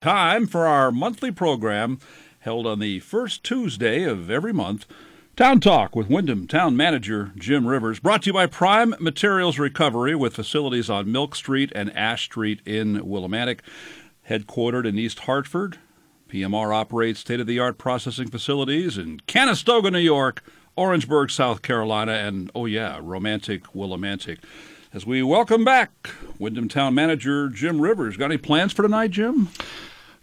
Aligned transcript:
Time 0.00 0.46
for 0.46 0.64
our 0.64 0.92
monthly 0.92 1.32
program 1.32 1.98
held 2.38 2.68
on 2.68 2.78
the 2.78 3.00
first 3.00 3.42
Tuesday 3.42 4.04
of 4.04 4.30
every 4.30 4.52
month. 4.52 4.86
Town 5.34 5.58
Talk 5.58 5.96
with 5.96 6.08
Windham 6.08 6.46
Town 6.46 6.76
Manager 6.76 7.32
Jim 7.36 7.66
Rivers, 7.66 7.98
brought 7.98 8.22
to 8.22 8.26
you 8.28 8.32
by 8.32 8.46
Prime 8.46 8.94
Materials 9.00 9.58
Recovery 9.58 10.14
with 10.14 10.36
facilities 10.36 10.88
on 10.88 11.10
Milk 11.10 11.34
Street 11.34 11.72
and 11.74 11.92
Ash 11.96 12.22
Street 12.22 12.60
in 12.64 13.00
Willimantic. 13.00 13.58
Headquartered 14.30 14.86
in 14.86 14.96
East 15.00 15.18
Hartford, 15.20 15.80
PMR 16.28 16.72
operates 16.72 17.18
state 17.18 17.40
of 17.40 17.48
the 17.48 17.58
art 17.58 17.76
processing 17.76 18.28
facilities 18.28 18.98
in 18.98 19.18
Canastota, 19.26 19.90
New 19.90 19.98
York, 19.98 20.44
Orangeburg, 20.76 21.32
South 21.32 21.62
Carolina, 21.62 22.12
and 22.12 22.52
oh, 22.54 22.66
yeah, 22.66 23.00
romantic 23.02 23.64
Willimantic. 23.74 24.38
As 24.94 25.04
we 25.04 25.24
welcome 25.24 25.64
back 25.64 25.90
Windham 26.38 26.68
Town 26.68 26.94
Manager 26.94 27.48
Jim 27.48 27.80
Rivers. 27.80 28.16
Got 28.16 28.26
any 28.26 28.38
plans 28.38 28.72
for 28.72 28.82
tonight, 28.82 29.10
Jim? 29.10 29.48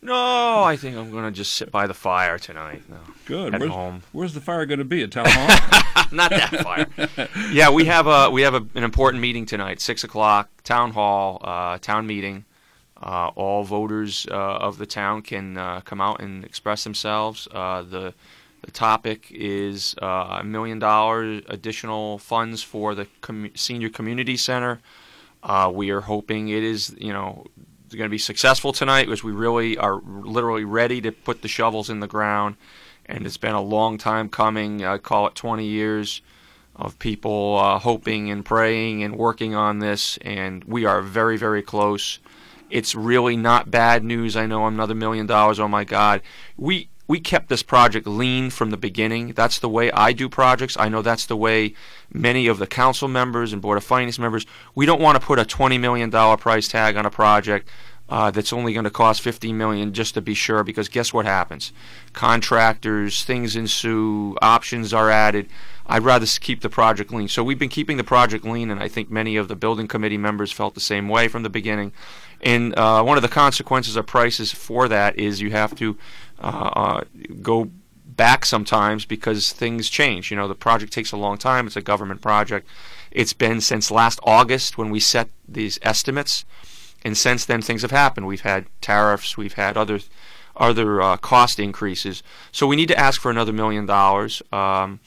No, 0.06 0.64
I 0.64 0.76
think 0.78 0.96
I'm 0.98 1.12
going 1.12 1.26
to 1.26 1.32
just 1.32 1.54
sit 1.54 1.71
by 1.71 1.88
the 1.88 1.93
fire 1.93 2.38
tonight. 2.39 2.84
No, 2.89 2.98
Good. 3.25 3.54
At 3.56 3.60
where's, 3.60 3.71
home. 3.71 4.04
where's 4.12 4.34
the 4.34 4.42
fire 4.42 4.66
going 4.66 4.79
to 4.79 4.86
be 4.86 5.04
at 5.04 5.12
Town 5.12 5.25
Hall? 5.29 6.06
Not 6.12 6.29
that 6.32 6.62
fire. 6.62 7.29
yeah, 7.52 7.70
we 7.70 7.86
have 7.86 8.07
a 8.07 8.29
we 8.29 8.42
have 8.43 8.54
a, 8.54 8.65
an 8.76 8.84
important 8.84 9.21
meeting 9.21 9.46
tonight, 9.46 9.82
six 9.82 10.04
o'clock, 10.04 10.50
town 10.64 10.92
hall, 10.92 11.39
uh, 11.43 11.78
town 11.79 12.06
meeting. 12.07 12.46
Uh, 13.02 13.28
all 13.36 13.64
voters 13.64 14.26
uh, 14.32 14.34
of 14.36 14.78
the 14.78 14.86
town 14.86 15.21
can 15.21 15.57
uh, 15.57 15.82
come 15.82 16.00
out 16.00 16.21
and 16.21 16.46
express 16.46 16.84
themselves. 16.84 17.48
Uh, 17.51 17.82
the 17.82 18.14
the 18.62 18.71
topic 18.71 19.28
is 19.32 19.96
uh, 20.01 20.37
a 20.40 20.43
million 20.43 20.79
dollar 20.79 21.42
additional 21.50 22.18
funds 22.18 22.64
for 22.64 22.96
the 22.96 23.06
com- 23.21 23.51
senior 23.56 23.90
community 23.90 24.37
center. 24.37 24.79
Uh, 25.43 25.70
we 25.74 25.92
are 25.92 26.01
hoping 26.01 26.48
it 26.50 26.64
is, 26.64 26.96
you 26.98 27.14
know, 27.14 27.46
going 27.94 28.07
to 28.07 28.10
be 28.10 28.18
successful 28.18 28.74
tonight 28.74 29.06
because 29.06 29.24
we 29.24 29.32
really 29.32 29.78
are 29.78 30.02
literally 30.04 30.64
ready 30.66 31.02
to 31.02 31.12
put 31.12 31.42
the 31.42 31.48
shovels 31.48 31.89
in 31.89 32.00
the 32.00 32.08
ground. 32.08 32.56
And 33.06 33.26
it's 33.26 33.38
been 33.38 33.53
a 33.53 33.62
long 33.62 33.98
time 33.98 34.30
coming. 34.30 34.84
I 34.84 34.98
call 34.98 35.28
it 35.28 35.36
20 35.36 35.66
years 35.66 36.22
of 36.76 36.98
people 37.00 37.58
uh, 37.59 37.80
hoping 37.80 38.32
and 38.32 38.44
praying 38.44 39.04
and 39.04 39.16
working 39.16 39.54
on 39.56 39.80
this. 39.80 40.18
And 40.18 40.64
we 40.64 40.86
are 40.86 41.02
very, 41.02 41.38
very 41.38 41.62
close. 41.62 42.20
It's 42.70 42.96
really 42.96 43.38
not 43.38 43.70
bad 43.70 44.04
news. 44.04 44.36
I 44.36 44.48
know 44.48 44.66
another 44.66 44.96
million 44.96 45.28
dollars. 45.28 45.59
Oh 45.59 45.68
my 45.68 45.84
God. 45.84 46.22
We 46.58 46.90
we 47.08 47.20
kept 47.20 47.50
this 47.50 47.64
project 47.64 48.08
lean 48.08 48.50
from 48.50 48.72
the 48.72 48.78
beginning. 48.78 49.34
That's 49.34 49.59
the 49.59 49.70
way 49.70 49.92
I 49.92 50.11
do 50.11 50.28
projects. 50.30 50.75
I 50.80 50.89
know 50.89 51.02
that's 51.02 51.25
the 51.25 51.38
way 51.38 51.73
many 52.12 52.47
of 52.47 52.58
the 52.58 52.67
council 52.67 53.08
members 53.08 53.53
and 53.53 53.62
board 53.62 53.78
of 53.78 53.84
finance 53.84 54.17
members. 54.17 54.45
We 54.73 54.86
don't 54.86 55.02
want 55.02 55.20
to 55.20 55.25
put 55.25 55.39
a 55.39 55.45
twenty 55.45 55.78
million 55.78 56.09
dollar 56.09 56.38
price 56.38 56.67
tag 56.67 56.95
on 56.95 57.06
a 57.06 57.12
project 57.12 57.70
uh, 58.09 58.31
that's 58.31 58.53
only 58.53 58.73
going 58.73 58.86
to 58.86 58.89
cost 58.89 59.22
fifteen 59.22 59.58
million 59.58 59.94
just 59.94 60.14
to 60.16 60.22
be 60.22 60.34
sure. 60.34 60.64
Because 60.64 60.89
guess 60.89 61.14
what 61.14 61.25
happens? 61.25 61.72
Contractors, 62.14 63.23
things 63.23 63.56
ensue, 63.56 64.36
options 64.42 64.94
are 64.94 65.09
added. 65.09 65.47
I'd 65.88 66.02
rather 66.02 66.25
keep 66.25 66.62
the 66.62 66.69
project 66.69 67.14
lean. 67.14 67.28
So 67.28 67.44
we've 67.44 67.59
been 67.59 67.69
keeping 67.69 67.97
the 67.97 68.03
project 68.03 68.44
lean, 68.44 68.72
and 68.72 68.81
I 68.81 68.88
think 68.88 69.12
many 69.12 69.38
of 69.38 69.47
the 69.47 69.56
building 69.56 69.88
committee 69.88 70.17
members 70.17 70.52
felt 70.52 70.73
the 70.73 70.80
same 70.80 71.08
way 71.09 71.28
from 71.28 71.44
the 71.44 71.50
beginning. 71.50 71.92
And 72.42 72.78
uh, 72.78 73.03
one 73.03 73.17
of 73.17 73.22
the 73.22 73.30
consequences 73.30 73.95
of 73.95 74.08
prices 74.08 74.52
for 74.52 74.88
that 74.88 75.17
is 75.17 75.42
you 75.42 75.52
have 75.52 75.75
to 75.75 75.97
uh, 76.39 76.69
uh, 76.75 77.03
go 77.41 77.72
back 78.05 78.45
sometimes 78.45 79.05
because 79.05 79.52
things 79.52 79.89
change. 79.89 80.31
You 80.31 80.38
know, 80.38 80.47
the 80.47 80.55
project 80.55 80.94
takes 80.94 81.11
a 81.11 81.17
long 81.17 81.38
time. 81.38 81.67
It's 81.67 81.75
a 81.75 81.81
government 81.81 82.22
project. 82.22 82.67
It's 83.11 83.33
been 83.33 83.61
since 83.61 83.91
last 83.91 84.19
August 84.23 84.78
when 84.78 84.89
we 84.89 85.00
set 85.00 85.30
these 85.47 85.80
estimates, 85.81 86.45
and 87.03 87.17
since 87.17 87.45
then 87.45 87.61
things 87.61 87.81
have 87.81 87.91
happened. 87.91 88.28
We've 88.28 88.41
had 88.41 88.66
tariffs. 88.81 89.38
We've 89.38 89.53
had 89.53 89.78
other 89.78 90.00
other 90.58 91.02
uh, 91.02 91.17
cost 91.17 91.59
increases. 91.59 92.23
So 92.52 92.66
we 92.66 92.75
need 92.75 92.88
to 92.88 92.97
ask 92.97 93.19
for 93.19 93.30
another 93.30 93.52
million 93.52 93.86
dollars. 93.86 94.41
Um, 94.52 95.00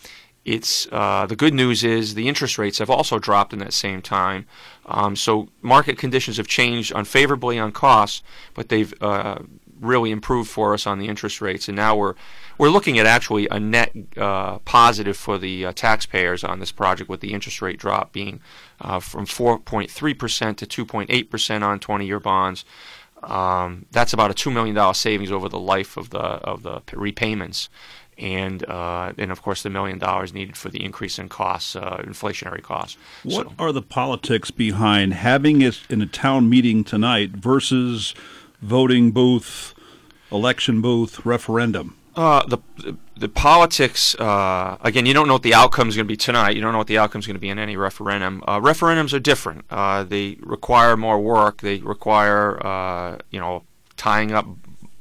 it's 0.44 0.88
uh, 0.92 1.26
the 1.26 1.36
good 1.36 1.52
news 1.52 1.84
is 1.84 2.14
the 2.14 2.28
interest 2.28 2.56
rates 2.56 2.78
have 2.78 2.88
also 2.88 3.18
dropped 3.18 3.52
in 3.52 3.58
that 3.58 3.74
same 3.74 4.00
time. 4.00 4.46
Um, 4.86 5.14
so 5.14 5.48
market 5.60 5.98
conditions 5.98 6.38
have 6.38 6.46
changed 6.46 6.92
unfavorably 6.94 7.58
on 7.58 7.72
costs, 7.72 8.22
but 8.54 8.70
they've 8.70 8.94
uh, 9.02 9.40
really 9.80 10.10
improved 10.10 10.50
for 10.50 10.74
us 10.74 10.86
on 10.86 10.98
the 10.98 11.08
interest 11.08 11.40
rates, 11.40 11.68
and 11.68 11.76
now 11.76 11.96
we're 11.96 12.14
we're 12.58 12.70
looking 12.70 12.98
at 12.98 13.06
actually 13.06 13.46
a 13.50 13.60
net 13.60 13.92
uh, 14.16 14.58
positive 14.60 15.16
for 15.16 15.38
the 15.38 15.66
uh, 15.66 15.72
taxpayers 15.72 16.42
on 16.44 16.60
this 16.60 16.72
project, 16.72 17.08
with 17.08 17.20
the 17.20 17.32
interest 17.32 17.62
rate 17.62 17.78
drop 17.78 18.12
being 18.12 18.40
uh, 18.80 19.00
from 19.00 19.26
4.3 19.26 20.18
percent 20.18 20.58
to 20.58 20.66
2.8 20.66 21.30
percent 21.30 21.64
on 21.64 21.78
20-year 21.78 22.20
bonds. 22.20 22.64
Um, 23.22 23.86
that's 23.90 24.12
about 24.12 24.30
a 24.30 24.34
two 24.34 24.50
million 24.50 24.74
dollar 24.76 24.94
savings 24.94 25.32
over 25.32 25.48
the 25.48 25.58
life 25.58 25.96
of 25.96 26.10
the 26.10 26.18
of 26.20 26.62
the 26.62 26.82
repayments, 26.92 27.68
and 28.16 28.64
uh, 28.68 29.12
and 29.18 29.32
of 29.32 29.42
course 29.42 29.62
the 29.64 29.70
million 29.70 29.98
dollars 29.98 30.32
needed 30.32 30.56
for 30.56 30.68
the 30.68 30.84
increase 30.84 31.18
in 31.18 31.28
costs, 31.28 31.74
uh, 31.74 31.96
inflationary 32.04 32.62
costs. 32.62 32.96
what 33.24 33.46
So- 33.48 33.52
are 33.58 33.72
the 33.72 33.82
politics 33.82 34.52
behind 34.52 35.14
having 35.14 35.62
it 35.62 35.80
in 35.90 36.00
a 36.00 36.06
town 36.06 36.48
meeting 36.48 36.84
tonight 36.84 37.30
versus 37.30 38.14
voting 38.60 39.10
booth, 39.12 39.74
election 40.30 40.80
booth, 40.80 41.24
referendum? 41.24 41.96
Uh, 42.14 42.44
the 42.46 42.58
the 43.16 43.28
politics 43.28 44.14
uh, 44.16 44.76
again. 44.80 45.06
You 45.06 45.14
don't 45.14 45.28
know 45.28 45.34
what 45.34 45.44
the 45.44 45.54
outcome 45.54 45.88
is 45.88 45.94
going 45.94 46.06
to 46.06 46.12
be 46.12 46.16
tonight. 46.16 46.56
You 46.56 46.60
don't 46.60 46.72
know 46.72 46.78
what 46.78 46.88
the 46.88 46.98
outcome 46.98 47.20
is 47.20 47.26
going 47.26 47.36
to 47.36 47.40
be 47.40 47.48
in 47.48 47.58
any 47.58 47.76
referendum. 47.76 48.42
Uh, 48.46 48.60
referendums 48.60 49.12
are 49.12 49.20
different. 49.20 49.64
Uh, 49.70 50.02
they 50.02 50.36
require 50.40 50.96
more 50.96 51.20
work. 51.20 51.60
They 51.60 51.78
require 51.78 52.64
uh, 52.66 53.18
you 53.30 53.38
know 53.38 53.62
tying 53.96 54.32
up 54.32 54.46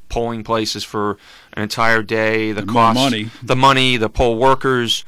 polling 0.10 0.44
places 0.44 0.84
for 0.84 1.18
an 1.54 1.64
entire 1.64 2.04
day. 2.04 2.52
The 2.52 2.64
cost, 2.64 3.00
money. 3.00 3.30
the 3.42 3.56
money, 3.56 3.98
the 3.98 4.10
poll 4.10 4.38
workers. 4.38 5.04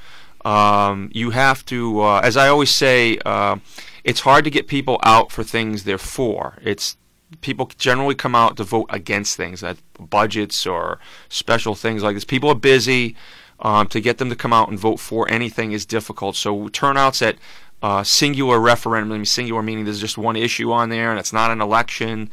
Um, 0.46 1.09
you 1.14 1.32
have 1.32 1.66
to, 1.66 2.02
uh, 2.02 2.22
as 2.24 2.38
I 2.38 2.48
always 2.48 2.70
say, 2.70 3.20
uh, 3.26 3.58
it's 4.04 4.22
hard 4.22 4.46
to 4.46 4.50
get 4.50 4.68
people 4.68 5.00
out 5.04 5.32
for 5.32 5.44
things 5.44 5.84
they're 5.84 5.98
for. 5.98 6.58
It's 6.64 6.96
people 7.41 7.69
generally 7.78 8.16
come 8.16 8.35
out 8.35 8.57
to 8.57 8.63
vote 8.63 8.88
against 8.90 9.38
things, 9.38 9.62
that 9.62 9.78
budgets 10.09 10.66
or 10.66 11.00
special 11.29 11.75
things 11.75 12.03
like 12.03 12.16
this. 12.16 12.25
People 12.25 12.50
are 12.50 12.56
busy. 12.56 13.16
Um, 13.62 13.88
to 13.88 14.00
get 14.00 14.19
them 14.19 14.29
to 14.29 14.38
come 14.38 14.53
out 14.53 14.69
and 14.69 14.79
vote 14.79 15.01
for 15.01 15.29
anything 15.29 15.73
is 15.73 15.85
difficult. 15.85 16.38
So 16.38 16.69
turnouts 16.69 17.22
at 17.22 17.35
uh, 17.81 18.03
singular 18.03 18.57
referendum, 18.57 19.25
singular 19.25 19.62
meaning 19.62 19.84
there's 19.84 20.00
just 20.00 20.17
one 20.17 20.38
issue 20.38 20.72
on 20.72 20.88
there 20.88 21.09
and 21.09 21.19
it's 21.19 21.34
not 21.34 21.51
an 21.51 21.59
election. 21.59 22.29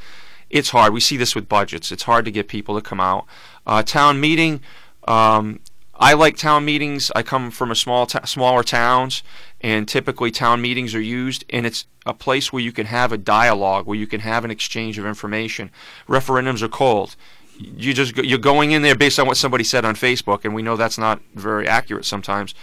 It's 0.51 0.71
hard. 0.71 0.93
We 0.93 1.01
see 1.01 1.17
this 1.17 1.35
with 1.35 1.49
budgets. 1.49 1.91
It's 1.91 2.05
hard 2.05 2.25
to 2.27 2.31
get 2.31 2.47
people 2.47 2.77
to 2.77 2.81
come 2.81 3.01
out. 3.01 3.27
Uh, 3.67 3.83
town 3.83 4.21
meeting. 4.21 4.61
Um, 5.09 5.59
I 5.99 6.13
like 6.13 6.37
town 6.37 6.65
meetings. 6.65 7.11
I 7.17 7.23
come 7.23 7.51
from 7.51 7.71
a 7.71 7.75
small, 7.75 8.07
t- 8.07 8.19
smaller 8.25 8.63
towns, 8.63 9.23
and 9.61 9.89
typically 9.89 10.31
town 10.31 10.61
meetings 10.61 10.95
are 10.95 11.01
used, 11.01 11.45
and 11.51 11.67
it's 11.67 11.87
a 12.05 12.15
place 12.15 12.53
where 12.53 12.63
you 12.63 12.73
can 12.73 12.87
have 12.87 13.13
a 13.13 13.19
dialogue, 13.19 13.87
where 13.87 13.99
you 13.99 14.07
can 14.07 14.21
have 14.21 14.45
an 14.45 14.51
exchange 14.51 14.99
of 14.99 15.07
information. 15.07 15.71
Referendums 16.09 16.63
are 16.63 16.69
cold. 16.69 17.17
You 17.59 17.95
just 17.95 18.17
you're 18.17 18.39
going 18.39 18.73
in 18.73 18.83
there 18.83 18.95
based 18.95 19.19
on 19.19 19.27
what 19.27 19.39
somebody 19.39 19.65
said 19.65 19.85
on 19.85 19.95
Facebook, 19.95 20.45
and 20.45 20.55
we 20.55 20.63
know 20.63 20.77
that's 20.77 20.99
not 20.99 21.21
very 21.35 21.67
accurate 21.67 22.05
sometimes. 22.05 22.55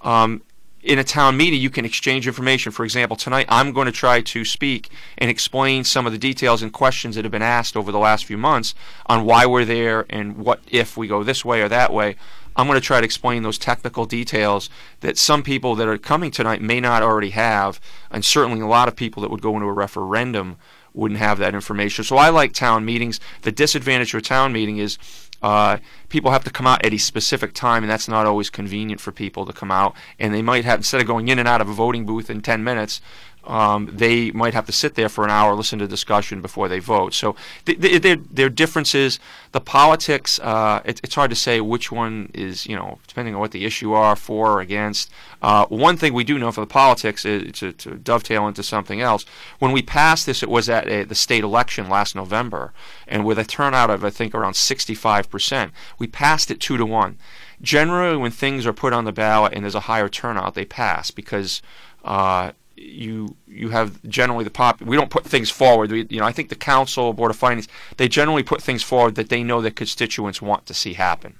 Um, 0.00 0.42
in 0.82 0.98
a 0.98 1.04
town 1.04 1.36
meeting, 1.36 1.60
you 1.60 1.70
can 1.70 1.84
exchange 1.84 2.26
information. 2.26 2.72
For 2.72 2.84
example, 2.84 3.16
tonight 3.16 3.46
I'm 3.48 3.72
going 3.72 3.86
to 3.86 3.92
try 3.92 4.22
to 4.22 4.44
speak 4.44 4.88
and 5.18 5.30
explain 5.30 5.84
some 5.84 6.06
of 6.06 6.12
the 6.12 6.18
details 6.18 6.62
and 6.62 6.72
questions 6.72 7.16
that 7.16 7.24
have 7.24 7.32
been 7.32 7.42
asked 7.42 7.76
over 7.76 7.92
the 7.92 7.98
last 7.98 8.24
few 8.24 8.38
months 8.38 8.74
on 9.06 9.24
why 9.24 9.46
we're 9.46 9.66
there 9.66 10.06
and 10.08 10.38
what 10.38 10.60
if 10.68 10.96
we 10.96 11.06
go 11.06 11.22
this 11.22 11.44
way 11.44 11.60
or 11.60 11.68
that 11.68 11.92
way. 11.92 12.16
I'm 12.56 12.66
going 12.66 12.78
to 12.78 12.84
try 12.84 13.00
to 13.00 13.04
explain 13.04 13.42
those 13.42 13.58
technical 13.58 14.06
details 14.06 14.68
that 15.00 15.18
some 15.18 15.42
people 15.42 15.74
that 15.76 15.88
are 15.88 15.98
coming 15.98 16.30
tonight 16.30 16.60
may 16.60 16.80
not 16.80 17.02
already 17.02 17.30
have, 17.30 17.80
and 18.10 18.24
certainly 18.24 18.60
a 18.60 18.66
lot 18.66 18.88
of 18.88 18.96
people 18.96 19.22
that 19.22 19.30
would 19.30 19.42
go 19.42 19.54
into 19.54 19.66
a 19.66 19.72
referendum 19.72 20.56
wouldn't 20.92 21.20
have 21.20 21.38
that 21.38 21.54
information. 21.54 22.04
So 22.04 22.16
I 22.16 22.30
like 22.30 22.52
town 22.52 22.84
meetings. 22.84 23.20
The 23.42 23.52
disadvantage 23.52 24.12
of 24.14 24.18
a 24.18 24.22
town 24.22 24.52
meeting 24.52 24.78
is 24.78 24.98
uh, 25.42 25.78
people 26.08 26.30
have 26.30 26.44
to 26.44 26.50
come 26.50 26.66
out 26.66 26.84
at 26.84 26.92
a 26.92 26.98
specific 26.98 27.54
time, 27.54 27.82
and 27.82 27.90
that's 27.90 28.08
not 28.08 28.26
always 28.26 28.50
convenient 28.50 29.00
for 29.00 29.12
people 29.12 29.46
to 29.46 29.52
come 29.52 29.70
out. 29.70 29.94
And 30.18 30.34
they 30.34 30.42
might 30.42 30.64
have, 30.64 30.80
instead 30.80 31.00
of 31.00 31.06
going 31.06 31.28
in 31.28 31.38
and 31.38 31.48
out 31.48 31.60
of 31.60 31.68
a 31.68 31.72
voting 31.72 32.04
booth 32.04 32.28
in 32.28 32.42
10 32.42 32.62
minutes, 32.62 33.00
um, 33.44 33.88
they 33.92 34.30
might 34.32 34.54
have 34.54 34.66
to 34.66 34.72
sit 34.72 34.94
there 34.94 35.08
for 35.08 35.24
an 35.24 35.30
hour, 35.30 35.54
listen 35.54 35.78
to 35.78 35.88
discussion 35.88 36.42
before 36.42 36.68
they 36.68 36.78
vote. 36.78 37.14
So 37.14 37.36
th- 37.64 37.80
th- 37.80 38.18
there, 38.30 38.46
are 38.46 38.50
differences. 38.50 39.18
The 39.52 39.60
politics, 39.60 40.38
uh, 40.40 40.82
it, 40.84 41.00
it's 41.02 41.14
hard 41.14 41.30
to 41.30 41.36
say 41.36 41.60
which 41.60 41.90
one 41.90 42.30
is, 42.34 42.66
you 42.66 42.76
know, 42.76 42.98
depending 43.06 43.34
on 43.34 43.40
what 43.40 43.52
the 43.52 43.64
issue 43.64 43.92
are, 43.92 44.14
for 44.14 44.52
or 44.52 44.60
against. 44.60 45.10
Uh, 45.42 45.66
one 45.66 45.96
thing 45.96 46.12
we 46.12 46.24
do 46.24 46.38
know 46.38 46.52
for 46.52 46.60
the 46.60 46.66
politics 46.66 47.24
is 47.24 47.52
to, 47.52 47.72
to 47.72 47.94
dovetail 47.96 48.46
into 48.46 48.62
something 48.62 49.00
else. 49.00 49.24
When 49.58 49.72
we 49.72 49.82
passed 49.82 50.26
this, 50.26 50.42
it 50.42 50.50
was 50.50 50.68
at 50.68 50.86
a, 50.86 51.04
the 51.04 51.14
state 51.14 51.42
election 51.42 51.88
last 51.88 52.14
November, 52.14 52.72
and 53.08 53.24
with 53.24 53.38
a 53.38 53.44
turnout 53.44 53.90
of 53.90 54.04
I 54.04 54.10
think 54.10 54.34
around 54.34 54.54
65 54.54 55.30
percent, 55.30 55.72
we 55.98 56.06
passed 56.06 56.50
it 56.50 56.60
two 56.60 56.76
to 56.76 56.84
one. 56.84 57.18
Generally, 57.62 58.16
when 58.16 58.30
things 58.30 58.66
are 58.66 58.72
put 58.72 58.92
on 58.92 59.04
the 59.04 59.12
ballot 59.12 59.52
and 59.54 59.64
there's 59.64 59.74
a 59.74 59.80
higher 59.80 60.08
turnout, 60.08 60.54
they 60.54 60.64
pass 60.64 61.10
because 61.10 61.60
uh, 62.04 62.52
you 62.80 63.36
you 63.46 63.70
have 63.70 64.02
generally 64.08 64.44
the 64.44 64.50
pop. 64.50 64.80
We 64.80 64.96
don't 64.96 65.10
put 65.10 65.24
things 65.24 65.50
forward. 65.50 65.90
We, 65.90 66.06
you 66.08 66.20
know, 66.20 66.26
I 66.26 66.32
think 66.32 66.48
the 66.48 66.56
council, 66.56 67.12
board 67.12 67.30
of 67.30 67.36
finance, 67.36 67.68
they 67.96 68.08
generally 68.08 68.42
put 68.42 68.62
things 68.62 68.82
forward 68.82 69.14
that 69.16 69.28
they 69.28 69.42
know 69.42 69.60
that 69.60 69.76
constituents 69.76 70.40
want 70.40 70.66
to 70.66 70.74
see 70.74 70.94
happen. 70.94 71.38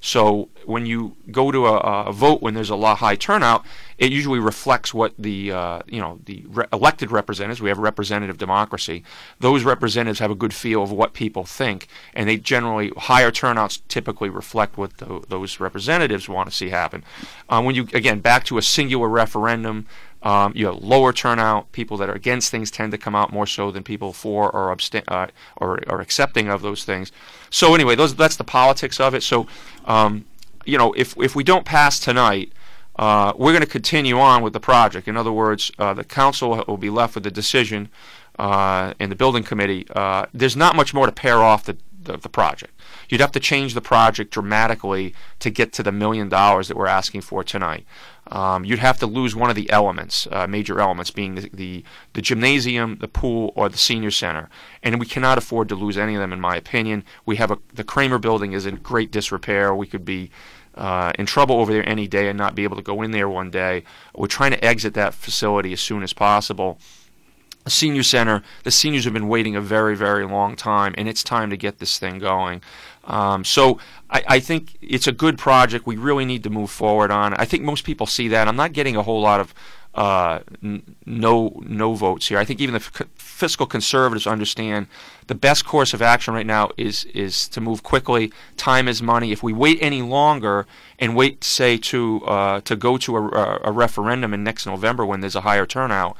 So 0.00 0.48
when 0.64 0.86
you 0.86 1.16
go 1.30 1.50
to 1.50 1.66
a, 1.66 1.76
a, 2.06 2.12
vote 2.12 2.40
when 2.40 2.54
there's 2.54 2.70
a 2.70 2.76
lot 2.76 2.98
high 2.98 3.16
turnout, 3.16 3.64
it 3.98 4.10
usually 4.10 4.38
reflects 4.38 4.94
what 4.94 5.12
the 5.18 5.52
uh, 5.52 5.80
you 5.86 6.00
know 6.00 6.20
the 6.24 6.44
re- 6.48 6.64
elected 6.72 7.10
representatives. 7.10 7.60
We 7.60 7.68
have 7.68 7.78
representative 7.78 8.38
democracy. 8.38 9.04
Those 9.40 9.62
representatives 9.62 10.18
have 10.18 10.30
a 10.30 10.34
good 10.34 10.54
feel 10.54 10.82
of 10.82 10.90
what 10.90 11.12
people 11.12 11.44
think, 11.44 11.86
and 12.14 12.26
they 12.26 12.38
generally 12.38 12.92
higher 12.96 13.30
turnouts 13.30 13.82
typically 13.88 14.30
reflect 14.30 14.78
what 14.78 14.96
the, 14.96 15.22
those 15.28 15.60
representatives 15.60 16.28
want 16.30 16.48
to 16.48 16.56
see 16.56 16.70
happen. 16.70 17.04
Uh, 17.50 17.62
when 17.62 17.74
you 17.74 17.86
again 17.92 18.20
back 18.20 18.44
to 18.44 18.56
a 18.58 18.62
singular 18.62 19.08
referendum. 19.08 19.86
Um, 20.22 20.52
you 20.54 20.66
have 20.66 20.76
lower 20.76 21.12
turnout. 21.12 21.72
People 21.72 21.96
that 21.98 22.10
are 22.10 22.14
against 22.14 22.50
things 22.50 22.70
tend 22.70 22.92
to 22.92 22.98
come 22.98 23.14
out 23.14 23.32
more 23.32 23.46
so 23.46 23.70
than 23.70 23.82
people 23.82 24.12
for 24.12 24.50
or 24.50 24.76
uh, 25.08 25.26
or, 25.56 25.80
or 25.88 26.00
accepting 26.00 26.48
of 26.48 26.62
those 26.62 26.84
things. 26.84 27.10
So 27.48 27.74
anyway, 27.74 27.94
those 27.94 28.14
that's 28.14 28.36
the 28.36 28.44
politics 28.44 29.00
of 29.00 29.14
it. 29.14 29.22
So 29.22 29.46
um, 29.86 30.26
you 30.64 30.76
know, 30.78 30.92
if 30.92 31.16
if 31.16 31.34
we 31.34 31.42
don't 31.42 31.64
pass 31.64 31.98
tonight, 31.98 32.52
uh, 32.96 33.32
we're 33.36 33.52
going 33.52 33.64
to 33.64 33.70
continue 33.70 34.18
on 34.18 34.42
with 34.42 34.52
the 34.52 34.60
project. 34.60 35.08
In 35.08 35.16
other 35.16 35.32
words, 35.32 35.72
uh, 35.78 35.94
the 35.94 36.04
council 36.04 36.64
will 36.68 36.76
be 36.76 36.90
left 36.90 37.14
with 37.14 37.24
the 37.24 37.30
decision, 37.30 37.88
uh, 38.38 38.94
and 38.98 39.10
the 39.10 39.16
building 39.16 39.42
committee. 39.42 39.86
Uh, 39.94 40.26
there's 40.32 40.56
not 40.56 40.74
much 40.76 40.94
more 40.94 41.06
to 41.06 41.12
pare 41.12 41.38
off 41.42 41.64
the, 41.64 41.76
the, 42.02 42.16
the 42.16 42.28
project. 42.28 42.72
You'd 43.08 43.20
have 43.20 43.32
to 43.32 43.40
change 43.40 43.74
the 43.74 43.80
project 43.80 44.32
dramatically 44.32 45.14
to 45.40 45.50
get 45.50 45.72
to 45.74 45.82
the 45.82 45.92
million 45.92 46.28
dollars 46.28 46.68
that 46.68 46.76
we're 46.76 46.86
asking 46.86 47.22
for 47.22 47.44
tonight. 47.44 47.86
Um, 48.28 48.64
you'd 48.64 48.78
have 48.78 48.98
to 48.98 49.06
lose 49.06 49.34
one 49.34 49.50
of 49.50 49.56
the 49.56 49.68
elements, 49.70 50.28
uh, 50.30 50.46
major 50.46 50.78
elements, 50.78 51.10
being 51.10 51.34
the, 51.34 51.50
the, 51.52 51.84
the 52.12 52.22
gymnasium, 52.22 52.98
the 53.00 53.08
pool, 53.08 53.52
or 53.56 53.68
the 53.68 53.78
senior 53.78 54.12
center, 54.12 54.48
and 54.82 55.00
we 55.00 55.06
cannot 55.06 55.38
afford 55.38 55.68
to 55.68 55.74
lose 55.74 55.98
any 55.98 56.14
of 56.14 56.20
them, 56.20 56.32
in 56.32 56.40
my 56.40 56.56
opinion. 56.56 57.04
We 57.26 57.36
have 57.36 57.50
a 57.50 57.58
the 57.74 57.82
Kramer 57.82 58.18
building 58.18 58.52
is 58.52 58.66
in 58.66 58.76
great 58.76 59.10
disrepair. 59.10 59.74
We 59.74 59.88
could 59.88 60.04
be 60.04 60.30
uh, 60.76 61.12
in 61.18 61.26
trouble 61.26 61.56
over 61.56 61.72
there 61.72 61.88
any 61.88 62.06
day 62.06 62.28
and 62.28 62.38
not 62.38 62.54
be 62.54 62.64
able 62.64 62.76
to 62.76 62.82
go 62.82 63.02
in 63.02 63.10
there 63.10 63.28
one 63.28 63.50
day. 63.50 63.82
We're 64.14 64.28
trying 64.28 64.52
to 64.52 64.64
exit 64.64 64.94
that 64.94 65.14
facility 65.14 65.72
as 65.72 65.80
soon 65.80 66.02
as 66.02 66.12
possible. 66.12 66.78
A 67.66 67.70
senior 67.70 68.02
center, 68.02 68.42
the 68.64 68.70
seniors 68.70 69.04
have 69.04 69.12
been 69.12 69.28
waiting 69.28 69.54
a 69.54 69.60
very, 69.60 69.94
very 69.94 70.26
long 70.26 70.56
time, 70.56 70.94
and 70.96 71.06
it's 71.06 71.22
time 71.22 71.50
to 71.50 71.56
get 71.56 71.78
this 71.78 71.98
thing 71.98 72.18
going. 72.18 72.62
Um, 73.04 73.44
so 73.44 73.78
I, 74.08 74.22
I, 74.28 74.40
think 74.40 74.76
it's 74.80 75.06
a 75.06 75.12
good 75.12 75.36
project. 75.36 75.86
We 75.86 75.96
really 75.96 76.24
need 76.24 76.42
to 76.44 76.50
move 76.50 76.70
forward 76.70 77.10
on. 77.10 77.32
It. 77.32 77.40
I 77.40 77.44
think 77.44 77.62
most 77.62 77.84
people 77.84 78.06
see 78.06 78.28
that. 78.28 78.46
I'm 78.46 78.56
not 78.56 78.72
getting 78.72 78.96
a 78.96 79.02
whole 79.02 79.20
lot 79.20 79.40
of 79.40 79.54
uh, 79.94 80.40
n- 80.62 80.96
no 81.04 81.60
no 81.66 81.94
votes 81.94 82.28
here. 82.28 82.38
I 82.38 82.44
think 82.44 82.60
even 82.60 82.74
the 82.74 82.80
f- 82.80 83.08
fiscal 83.16 83.66
conservatives 83.66 84.26
understand 84.26 84.86
the 85.26 85.34
best 85.34 85.64
course 85.64 85.92
of 85.92 86.02
action 86.02 86.34
right 86.34 86.46
now 86.46 86.70
is 86.76 87.04
is 87.06 87.48
to 87.48 87.60
move 87.60 87.82
quickly. 87.82 88.32
Time 88.56 88.86
is 88.86 89.02
money. 89.02 89.32
If 89.32 89.42
we 89.42 89.52
wait 89.52 89.78
any 89.80 90.02
longer 90.02 90.66
and 90.98 91.16
wait, 91.16 91.42
say, 91.42 91.76
to 91.78 92.24
uh, 92.24 92.60
to 92.60 92.76
go 92.76 92.98
to 92.98 93.16
a, 93.16 93.60
a, 93.64 93.72
referendum 93.72 94.32
in 94.32 94.44
next 94.44 94.66
November 94.66 95.04
when 95.04 95.20
there's 95.20 95.36
a 95.36 95.40
higher 95.40 95.66
turnout, 95.66 96.16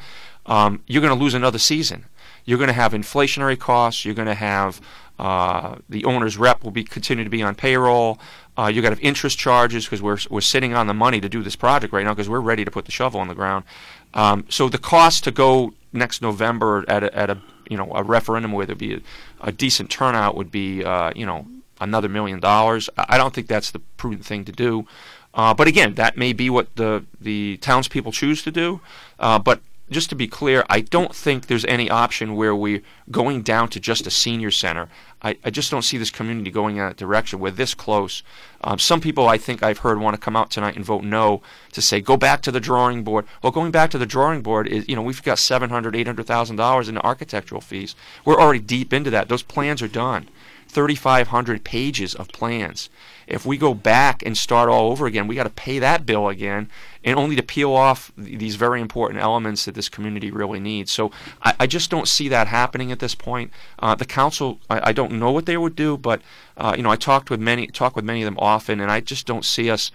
um, 0.51 0.83
you're 0.87 1.01
going 1.01 1.17
to 1.17 1.23
lose 1.23 1.33
another 1.33 1.59
season. 1.59 2.05
You're 2.45 2.59
going 2.59 2.69
to 2.69 2.75
have 2.75 2.93
inflationary 2.93 3.59
costs. 3.59 4.05
You're 4.05 4.15
going 4.15 4.29
to 4.29 4.35
have 4.35 4.81
uh, 5.19 5.77
the 5.89 6.05
owner's 6.05 6.37
rep 6.37 6.65
will 6.65 6.73
be 6.73 6.83
continue 6.83 7.25
to 7.25 7.31
be 7.31 7.43
on 7.43 7.55
payroll. 7.55 8.19
Uh, 8.59 8.67
you 8.67 8.83
got 8.83 8.89
to 8.89 8.97
have 8.97 9.05
interest 9.05 9.39
charges 9.39 9.85
because 9.85 10.03
we're 10.03 10.19
we're 10.29 10.41
sitting 10.41 10.75
on 10.75 10.89
the 10.89 10.95
money 10.95 11.21
to 11.21 11.29
do 11.29 11.43
this 11.43 11.57
project 11.57 11.93
right 11.93 12.05
now 12.05 12.13
because 12.13 12.29
we're 12.29 12.41
ready 12.41 12.65
to 12.65 12.71
put 12.71 12.85
the 12.85 12.93
shovel 12.93 13.23
in 13.23 13.29
the 13.29 13.35
ground. 13.35 13.65
Um, 14.13 14.45
so 14.49 14.69
the 14.69 14.79
cost 14.79 15.25
to 15.25 15.31
go 15.31 15.73
next 15.93 16.21
November 16.21 16.85
at 16.89 17.05
a, 17.05 17.17
at 17.17 17.31
a 17.31 17.39
you 17.69 17.77
know 17.77 17.93
a 17.95 18.03
referendum 18.03 18.53
where 18.53 18.67
there'd 18.67 18.79
be 18.79 18.95
a, 18.95 19.01
a 19.41 19.53
decent 19.53 19.89
turnout 19.89 20.35
would 20.35 20.51
be 20.51 20.83
uh, 20.85 21.13
you 21.15 21.27
know 21.27 21.47
another 21.81 22.09
million 22.09 22.41
dollars. 22.41 22.91
I 22.99 23.19
don't 23.19 23.33
think 23.33 23.47
that's 23.47 23.71
the 23.71 23.79
prudent 23.79 24.27
thing 24.27 24.45
to 24.47 24.53
do. 24.53 24.87
Uh, 25.33 25.55
but 25.55 25.69
again, 25.69 25.95
that 25.95 26.17
may 26.17 26.33
be 26.33 26.51
what 26.51 26.75
the 26.75 27.05
the 27.21 27.59
townspeople 27.59 28.11
choose 28.13 28.43
to 28.43 28.51
do. 28.51 28.81
Uh, 29.19 29.39
but 29.39 29.61
just 29.91 30.09
to 30.11 30.17
be 30.17 30.29
clear, 30.29 30.65
I 30.69 30.81
don't 30.81 31.15
think 31.15 31.47
there's 31.47 31.65
any 31.65 31.91
option 31.91 32.37
where 32.37 32.55
we're 32.55 32.83
going 33.11 33.43
down 33.43 33.69
to 33.71 33.81
just 33.81 34.07
a 34.07 34.11
senior 34.11 34.51
center. 34.51 34.89
I, 35.23 35.37
I 35.45 35.51
just 35.51 35.71
don't 35.71 35.83
see 35.83 35.99
this 35.99 36.11
community 36.11 36.51
going 36.51 36.77
in 36.77 36.87
that 36.87 36.97
direction. 36.97 37.41
We're 37.41 37.51
this 37.51 37.75
close. 37.75 38.23
Um, 38.63 38.79
some 38.79 39.01
people 39.01 39.29
I 39.29 39.37
think 39.37 39.63
I've 39.63 39.79
heard 39.79 40.01
want 40.01 40.15
to 40.15 40.21
come 40.21 40.37
out 40.37 40.51
tonight 40.51 40.77
and 40.77 40.85
vote 40.85 41.05
no 41.05 41.43
to 41.73 41.83
say 41.83 42.01
go 42.01 42.17
back 42.17 42.41
to 42.43 42.53
the 42.53 42.61
drawing 42.61 43.05
board. 43.05 43.27
Well, 43.43 43.53
going 43.53 43.71
back 43.71 43.91
to 43.91 43.99
the 43.99 44.07
drawing 44.07 44.43
board 44.43 44.67
is 44.69 44.89
you 44.89 44.97
know 44.97 45.03
we've 45.03 45.23
got 45.23 45.39
seven 45.39 45.71
hundred, 45.71 45.97
eight 45.97 46.07
hundred 46.07 46.27
thousand 46.27 46.57
dollars 46.57 46.89
in 46.89 46.97
architectural 46.99 47.61
fees. 47.61 47.95
We're 48.25 48.41
already 48.41 48.61
deep 48.61 48.93
into 48.93 49.11
that. 49.11 49.29
Those 49.29 49.43
plans 49.43 49.83
are 49.83 49.89
done. 49.89 50.29
3,500 50.71 51.65
pages 51.65 52.15
of 52.15 52.29
plans. 52.29 52.89
If 53.27 53.45
we 53.45 53.57
go 53.59 53.75
back 53.75 54.25
and 54.25 54.37
start 54.37 54.69
all 54.69 54.91
over 54.91 55.07
again, 55.07 55.27
we 55.27 55.35
got 55.35 55.45
to 55.45 55.51
pay 55.51 55.79
that 55.79 56.07
bill 56.07 56.29
again, 56.29 56.69
and 57.05 57.19
only 57.19 57.37
to 57.37 57.43
peel 57.43 57.73
off 57.73 58.13
these 58.17 58.57
very 58.57 58.81
important 58.81 59.21
elements 59.21 59.65
that 59.65 59.75
this 59.75 59.89
community 59.89 60.31
really 60.31 60.61
needs. 60.61 60.91
So 60.91 61.11
I, 61.43 61.55
I 61.61 61.67
just 61.67 61.91
don't 61.91 62.09
see 62.09 62.29
that 62.29 62.47
happening 62.49 62.91
at 62.93 62.99
this 62.99 63.15
point. 63.15 63.53
Uh, 63.79 63.95
the 63.95 64.05
council, 64.05 64.61
I, 64.69 64.91
I, 64.91 64.93
don't 64.93 65.13
know 65.13 65.31
what 65.31 65.47
they 65.47 65.57
would 65.57 65.77
do, 65.77 65.97
but 65.97 66.23
uh, 66.57 66.75
you 66.77 66.83
know, 66.83 66.91
I 66.91 66.97
talked 66.97 67.31
with 67.31 67.41
many, 67.41 67.67
talk 67.69 67.95
with 67.95 68.05
many 68.05 68.23
of 68.23 68.27
them 68.27 68.39
often, 68.39 68.81
and 68.81 68.91
I 68.91 69.01
just 69.01 69.27
don't 69.27 69.45
see 69.45 69.71
us. 69.71 69.91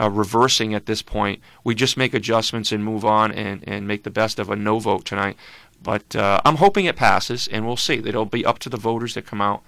Uh, 0.00 0.08
reversing 0.08 0.72
at 0.72 0.86
this 0.86 1.02
point, 1.02 1.42
we 1.62 1.74
just 1.74 1.96
make 1.96 2.14
adjustments 2.14 2.72
and 2.72 2.82
move 2.82 3.04
on 3.04 3.30
and, 3.32 3.62
and 3.66 3.86
make 3.86 4.02
the 4.02 4.10
best 4.10 4.38
of 4.38 4.48
a 4.48 4.56
no 4.56 4.78
vote 4.78 5.04
tonight. 5.04 5.36
But 5.82 6.14
uh, 6.16 6.40
I'm 6.44 6.56
hoping 6.56 6.86
it 6.86 6.96
passes, 6.96 7.48
and 7.48 7.66
we'll 7.66 7.76
see. 7.76 7.94
It'll 7.94 8.24
be 8.24 8.44
up 8.44 8.58
to 8.60 8.70
the 8.70 8.78
voters 8.78 9.14
that 9.14 9.26
come 9.26 9.42
out 9.42 9.62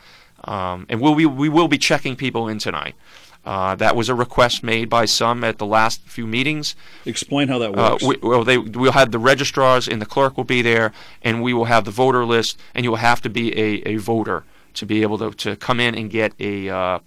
um, 0.44 0.86
and 0.88 1.00
we'll 1.00 1.14
be, 1.14 1.26
we 1.26 1.48
will 1.48 1.68
be 1.68 1.78
checking 1.78 2.16
people 2.16 2.48
in 2.48 2.58
tonight. 2.58 2.94
Uh, 3.44 3.74
that 3.74 3.96
was 3.96 4.08
a 4.08 4.14
request 4.14 4.62
made 4.62 4.88
by 4.88 5.04
some 5.04 5.42
at 5.42 5.58
the 5.58 5.66
last 5.66 6.00
few 6.02 6.26
meetings. 6.26 6.76
Explain 7.04 7.48
how 7.48 7.58
that 7.58 7.74
works. 7.74 8.04
Uh, 8.04 8.06
we, 8.06 8.16
well, 8.22 8.44
they, 8.44 8.56
we'll 8.56 8.92
have 8.92 9.10
the 9.10 9.18
registrars 9.18 9.88
and 9.88 10.00
the 10.00 10.06
clerk 10.06 10.36
will 10.36 10.44
be 10.44 10.62
there, 10.62 10.92
and 11.22 11.42
we 11.42 11.52
will 11.52 11.64
have 11.64 11.84
the 11.84 11.90
voter 11.90 12.24
list, 12.24 12.56
and 12.74 12.84
you 12.84 12.90
will 12.90 12.98
have 12.98 13.20
to 13.22 13.28
be 13.28 13.52
a, 13.58 13.82
a 13.88 13.96
voter 13.96 14.44
to 14.74 14.86
be 14.86 15.02
able 15.02 15.18
to, 15.18 15.30
to 15.32 15.56
come 15.56 15.80
in 15.80 15.94
and 15.94 16.10
get 16.10 16.32
a 16.38 16.70
uh, 16.70 16.98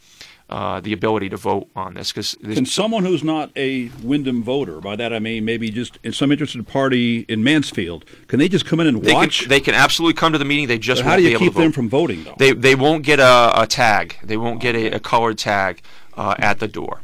uh, 0.50 0.80
the 0.80 0.94
ability 0.94 1.30
to 1.30 1.38
vote 1.38 1.68
on 1.76 1.96
this. 1.96 2.12
Because 2.12 2.36
can 2.36 2.66
someone 2.66 3.04
who's 3.04 3.24
not 3.24 3.52
a 3.56 3.90
Windham 4.04 4.44
voter, 4.44 4.80
by 4.80 4.96
that 4.96 5.14
I 5.14 5.20
mean 5.20 5.46
maybe 5.46 5.70
just 5.70 5.98
in 6.04 6.14
some 6.14 6.32
interested 6.32 6.68
party 6.68 7.26
in 7.28 7.44
Mansfield, 7.44 8.06
can 8.28 8.40
they 8.40 8.48
just 8.48 8.66
come 8.66 8.80
in 8.80 8.88
and 8.88 9.02
they 9.02 9.14
watch? 9.14 9.42
Can, 9.42 9.50
they 9.50 9.60
can 9.60 9.74
absolutely 9.74 10.14
come 10.14 10.34
to 10.34 10.38
the 10.38 10.46
meeting. 10.46 10.68
They 10.68 10.78
just 10.78 11.04
but 11.04 11.10
how 11.10 11.16
do 11.16 11.24
you 11.24 11.38
keep 11.38 11.54
them 11.54 11.72
from 11.72 11.90
voting 11.90 12.24
though? 12.24 12.36
They 12.38 12.52
they 12.52 12.76
won't 12.76 13.04
get 13.04 13.20
a, 13.20 13.52
a 13.56 13.68
tag. 13.68 14.18
They 14.24 14.38
won't 14.38 14.62
get 14.62 14.76
a, 14.76 14.92
a 14.96 15.00
colored 15.00 15.38
tag 15.38 15.82
uh, 16.16 16.36
at 16.38 16.60
the 16.60 16.68
door. 16.68 17.02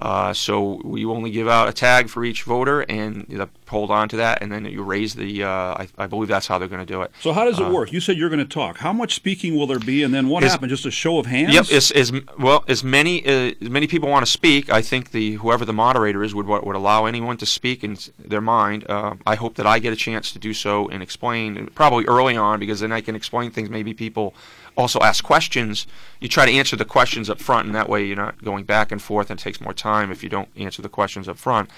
Uh, 0.00 0.32
so 0.32 0.80
we 0.82 1.04
only 1.04 1.30
give 1.30 1.46
out 1.46 1.68
a 1.68 1.72
tag 1.72 2.08
for 2.08 2.24
each 2.24 2.44
voter, 2.44 2.80
and 2.82 3.26
you 3.28 3.48
hold 3.68 3.90
on 3.90 4.08
to 4.08 4.16
that, 4.16 4.42
and 4.42 4.50
then 4.50 4.64
you 4.64 4.82
raise 4.82 5.14
the. 5.14 5.44
Uh, 5.44 5.48
I, 5.48 5.88
I, 5.98 6.06
believe 6.06 6.28
that's 6.28 6.46
how 6.46 6.58
they're 6.58 6.68
going 6.68 6.84
to 6.84 6.90
do 6.90 7.02
it. 7.02 7.12
So 7.20 7.32
how 7.32 7.44
does 7.44 7.58
it 7.58 7.66
uh, 7.66 7.70
work? 7.70 7.92
You 7.92 8.00
said 8.00 8.16
you're 8.16 8.30
going 8.30 8.40
to 8.40 8.44
talk. 8.44 8.78
How 8.78 8.92
much 8.92 9.14
speaking 9.14 9.54
will 9.56 9.66
there 9.66 9.78
be, 9.78 10.02
and 10.02 10.12
then 10.14 10.28
what 10.28 10.42
is, 10.42 10.52
happens? 10.52 10.70
Just 10.70 10.86
a 10.86 10.90
show 10.90 11.18
of 11.18 11.26
hands? 11.26 11.54
Yep. 11.54 11.70
As, 11.70 11.90
as 11.90 12.12
well 12.38 12.64
as 12.66 12.82
many 12.82 13.26
uh, 13.26 13.52
as 13.60 13.68
many 13.68 13.86
people 13.86 14.08
want 14.08 14.24
to 14.24 14.30
speak, 14.30 14.70
I 14.70 14.80
think 14.80 15.10
the 15.10 15.32
whoever 15.34 15.66
the 15.66 15.74
moderator 15.74 16.22
is 16.24 16.34
would 16.34 16.46
would 16.46 16.76
allow 16.76 17.04
anyone 17.04 17.36
to 17.36 17.46
speak 17.46 17.84
in 17.84 17.98
their 18.18 18.40
mind. 18.40 18.88
Uh, 18.88 19.16
I 19.26 19.34
hope 19.34 19.56
that 19.56 19.66
I 19.66 19.78
get 19.78 19.92
a 19.92 19.96
chance 19.96 20.32
to 20.32 20.38
do 20.38 20.54
so 20.54 20.88
and 20.88 21.02
explain, 21.02 21.68
probably 21.74 22.06
early 22.06 22.36
on, 22.36 22.58
because 22.58 22.80
then 22.80 22.92
I 22.92 23.02
can 23.02 23.14
explain 23.14 23.50
things 23.50 23.68
maybe 23.68 23.92
people 23.92 24.34
also 24.76 25.00
ask 25.00 25.22
questions. 25.22 25.86
You 26.20 26.28
try 26.28 26.46
to 26.46 26.52
answer 26.52 26.76
the 26.76 26.84
questions 26.84 27.28
up 27.28 27.40
front, 27.40 27.66
and 27.66 27.74
that 27.74 27.88
way 27.88 28.04
you're 28.04 28.16
not 28.16 28.42
going 28.42 28.64
back 28.64 28.90
and 28.92 29.00
forth, 29.00 29.30
and 29.30 29.38
it 29.38 29.42
takes 29.42 29.60
more 29.60 29.74
time 29.74 29.89
if 30.10 30.22
you 30.22 30.28
don't 30.28 30.48
answer 30.56 30.82
the 30.82 30.88
questions 30.88 31.28
up 31.28 31.38
front. 31.38 31.70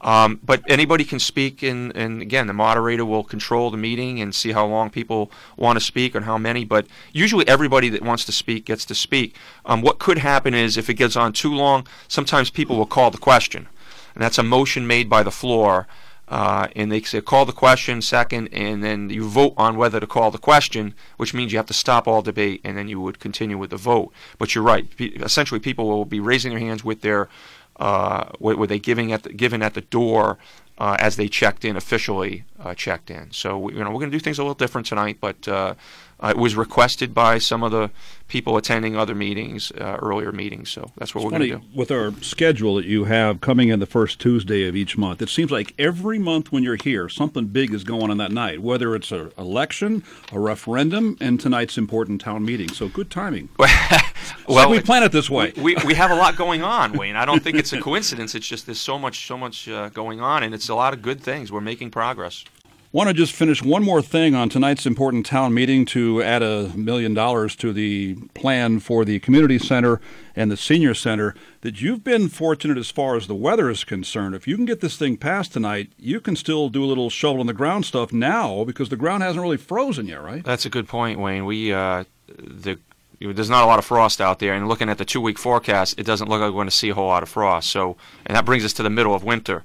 Um, 0.00 0.38
but 0.44 0.62
anybody 0.68 1.04
can 1.04 1.18
speak, 1.18 1.62
and, 1.62 1.94
and 1.96 2.22
again, 2.22 2.46
the 2.46 2.52
moderator 2.52 3.04
will 3.04 3.24
control 3.24 3.70
the 3.70 3.76
meeting 3.76 4.20
and 4.20 4.32
see 4.32 4.52
how 4.52 4.64
long 4.64 4.90
people 4.90 5.30
want 5.56 5.76
to 5.76 5.84
speak 5.84 6.14
and 6.14 6.24
how 6.24 6.38
many. 6.38 6.64
But 6.64 6.86
usually, 7.12 7.46
everybody 7.48 7.88
that 7.88 8.02
wants 8.02 8.24
to 8.26 8.32
speak 8.32 8.64
gets 8.64 8.84
to 8.86 8.94
speak. 8.94 9.34
Um, 9.66 9.82
what 9.82 9.98
could 9.98 10.18
happen 10.18 10.54
is 10.54 10.76
if 10.76 10.88
it 10.88 10.94
gets 10.94 11.16
on 11.16 11.32
too 11.32 11.52
long, 11.52 11.86
sometimes 12.06 12.48
people 12.48 12.76
will 12.76 12.86
call 12.86 13.10
the 13.10 13.18
question, 13.18 13.66
and 14.14 14.22
that's 14.22 14.38
a 14.38 14.44
motion 14.44 14.86
made 14.86 15.08
by 15.08 15.24
the 15.24 15.32
floor 15.32 15.88
uh, 16.30 16.68
and 16.76 16.92
they 16.92 17.00
say 17.00 17.20
call 17.20 17.46
the 17.46 17.52
question 17.52 18.02
second, 18.02 18.48
and 18.52 18.84
then 18.84 19.08
you 19.08 19.26
vote 19.26 19.54
on 19.56 19.76
whether 19.76 19.98
to 19.98 20.06
call 20.06 20.30
the 20.30 20.38
question, 20.38 20.94
which 21.16 21.32
means 21.32 21.52
you 21.52 21.58
have 21.58 21.66
to 21.66 21.74
stop 21.74 22.06
all 22.06 22.20
debate, 22.20 22.60
and 22.64 22.76
then 22.76 22.88
you 22.88 23.00
would 23.00 23.18
continue 23.18 23.56
with 23.56 23.70
the 23.70 23.76
vote. 23.76 24.12
But 24.38 24.54
you're 24.54 24.64
right. 24.64 24.86
essentially, 24.98 25.60
people 25.60 25.88
will 25.88 26.04
be 26.04 26.20
raising 26.20 26.50
their 26.50 26.60
hands 26.60 26.84
with 26.84 27.00
their 27.00 27.28
uh, 27.78 28.24
were, 28.38 28.56
were 28.56 28.66
they 28.66 28.78
giving 28.78 29.12
at 29.12 29.22
the, 29.22 29.32
given 29.32 29.62
at 29.62 29.74
the 29.74 29.80
door 29.80 30.38
uh, 30.78 30.96
as 31.00 31.16
they 31.16 31.28
checked 31.28 31.64
in 31.64 31.76
officially 31.76 32.44
uh, 32.62 32.74
checked 32.74 33.10
in. 33.10 33.30
So 33.30 33.58
we, 33.58 33.74
you 33.74 33.80
know 33.84 33.90
we're 33.90 34.00
going 34.00 34.10
to 34.10 34.16
do 34.16 34.20
things 34.20 34.38
a 34.38 34.42
little 34.42 34.54
different 34.54 34.86
tonight, 34.86 35.18
but 35.20 35.46
uh, 35.48 35.74
uh, 36.20 36.28
it 36.30 36.36
was 36.36 36.56
requested 36.56 37.14
by 37.14 37.38
some 37.38 37.62
of 37.62 37.70
the 37.70 37.90
people 38.26 38.56
attending 38.56 38.96
other 38.96 39.14
meetings, 39.14 39.70
uh, 39.80 39.96
earlier 40.02 40.32
meetings. 40.32 40.68
So 40.68 40.90
that's 40.98 41.14
what 41.14 41.22
It's 41.22 41.32
we're 41.32 41.38
going 41.38 41.50
to 41.50 41.58
do. 41.58 41.62
with 41.74 41.90
our 41.90 42.12
schedule 42.20 42.74
that 42.74 42.84
you 42.84 43.04
have 43.04 43.40
coming 43.40 43.68
in 43.68 43.78
the 43.78 43.86
first 43.86 44.18
Tuesday 44.20 44.66
of 44.68 44.74
each 44.76 44.98
month, 44.98 45.22
it 45.22 45.28
seems 45.28 45.50
like 45.50 45.72
every 45.78 46.18
month 46.18 46.50
when 46.52 46.62
you're 46.64 46.76
here, 46.76 47.08
something 47.08 47.46
big 47.46 47.72
is 47.72 47.84
going 47.84 48.10
on 48.10 48.16
that 48.18 48.32
night, 48.32 48.60
whether 48.60 48.94
it's 48.96 49.12
an 49.12 49.30
election, 49.38 50.02
a 50.32 50.40
referendum, 50.40 51.16
and 51.20 51.38
tonight's 51.40 51.78
important 51.78 52.20
town 52.20 52.44
meeting. 52.44 52.68
So 52.68 52.88
good 52.88 53.10
timing. 53.10 53.48
well, 54.48 54.68
we 54.68 54.80
plan 54.80 55.02
it 55.04 55.12
this 55.12 55.30
way. 55.30 55.52
we, 55.56 55.76
we 55.86 55.94
have 55.94 56.10
a 56.10 56.14
lot 56.16 56.36
going 56.36 56.62
on, 56.62 56.92
Wayne. 56.92 57.16
I 57.16 57.24
don't 57.24 57.42
think 57.42 57.56
it's 57.56 57.72
a 57.72 57.80
coincidence. 57.80 58.34
It's 58.34 58.46
just 58.46 58.66
there's 58.66 58.80
so 58.80 58.98
much 58.98 59.26
so 59.26 59.38
much 59.38 59.68
uh, 59.68 59.88
going 59.90 60.20
on, 60.20 60.42
and 60.42 60.54
it's 60.54 60.68
a 60.68 60.74
lot 60.74 60.92
of 60.92 61.00
good 61.00 61.20
things. 61.20 61.52
We're 61.52 61.60
making 61.60 61.90
progress. 61.92 62.44
Want 62.90 63.08
to 63.08 63.14
just 63.14 63.34
finish 63.34 63.62
one 63.62 63.84
more 63.84 64.00
thing 64.00 64.34
on 64.34 64.48
tonight's 64.48 64.86
important 64.86 65.26
town 65.26 65.52
meeting 65.52 65.84
to 65.86 66.22
add 66.22 66.42
a 66.42 66.72
million 66.74 67.12
dollars 67.12 67.54
to 67.56 67.70
the 67.74 68.14
plan 68.32 68.80
for 68.80 69.04
the 69.04 69.20
community 69.20 69.58
center 69.58 70.00
and 70.34 70.50
the 70.50 70.56
senior 70.56 70.94
center. 70.94 71.34
That 71.60 71.82
you've 71.82 72.02
been 72.02 72.28
fortunate 72.28 72.78
as 72.78 72.90
far 72.90 73.14
as 73.14 73.26
the 73.26 73.34
weather 73.34 73.68
is 73.68 73.84
concerned. 73.84 74.34
If 74.34 74.48
you 74.48 74.56
can 74.56 74.64
get 74.64 74.80
this 74.80 74.96
thing 74.96 75.18
passed 75.18 75.52
tonight, 75.52 75.92
you 75.98 76.18
can 76.18 76.34
still 76.34 76.70
do 76.70 76.82
a 76.82 76.86
little 76.86 77.10
shovel 77.10 77.42
in 77.42 77.46
the 77.46 77.52
ground 77.52 77.84
stuff 77.84 78.10
now 78.10 78.64
because 78.64 78.88
the 78.88 78.96
ground 78.96 79.22
hasn't 79.22 79.42
really 79.42 79.58
frozen 79.58 80.06
yet, 80.06 80.22
right? 80.22 80.42
That's 80.42 80.64
a 80.64 80.70
good 80.70 80.88
point, 80.88 81.20
Wayne. 81.20 81.44
We 81.44 81.74
uh, 81.74 82.04
the 82.38 82.78
there's 83.20 83.50
not 83.50 83.64
a 83.64 83.66
lot 83.66 83.78
of 83.78 83.84
frost 83.84 84.18
out 84.20 84.38
there, 84.38 84.54
and 84.54 84.66
looking 84.66 84.88
at 84.88 84.96
the 84.96 85.04
two 85.04 85.20
week 85.20 85.38
forecast, 85.38 85.98
it 85.98 86.06
doesn't 86.06 86.30
look 86.30 86.40
like 86.40 86.48
we're 86.48 86.56
going 86.56 86.68
to 86.68 86.74
see 86.74 86.88
a 86.88 86.94
whole 86.94 87.08
lot 87.08 87.22
of 87.22 87.28
frost. 87.28 87.68
So, 87.68 87.98
and 88.24 88.34
that 88.34 88.46
brings 88.46 88.64
us 88.64 88.72
to 88.74 88.82
the 88.82 88.88
middle 88.88 89.14
of 89.14 89.24
winter. 89.24 89.64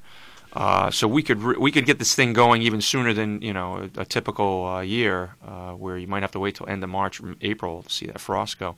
Uh, 0.54 0.92
so 0.92 1.08
we 1.08 1.24
could 1.24 1.42
re- 1.42 1.56
we 1.58 1.72
could 1.72 1.86
get 1.86 1.98
this 1.98 2.14
thing 2.14 2.32
going 2.32 2.62
even 2.62 2.80
sooner 2.80 3.12
than 3.12 3.42
you 3.42 3.52
know 3.52 3.90
a, 3.98 4.02
a 4.02 4.06
typical 4.06 4.68
uh, 4.68 4.82
year, 4.82 5.36
uh, 5.46 5.72
where 5.72 5.98
you 5.98 6.08
might 6.08 6.22
have 6.22 6.32
to 6.32 6.40
wait 6.40 6.56
till 6.56 6.70
end 6.70 6.84
of 6.84 6.90
March 6.90 7.20
or 7.20 7.36
April 7.42 7.82
to 7.82 7.90
see 7.90 8.06
that 8.06 8.22
frost 8.22 8.60
go. 8.60 8.76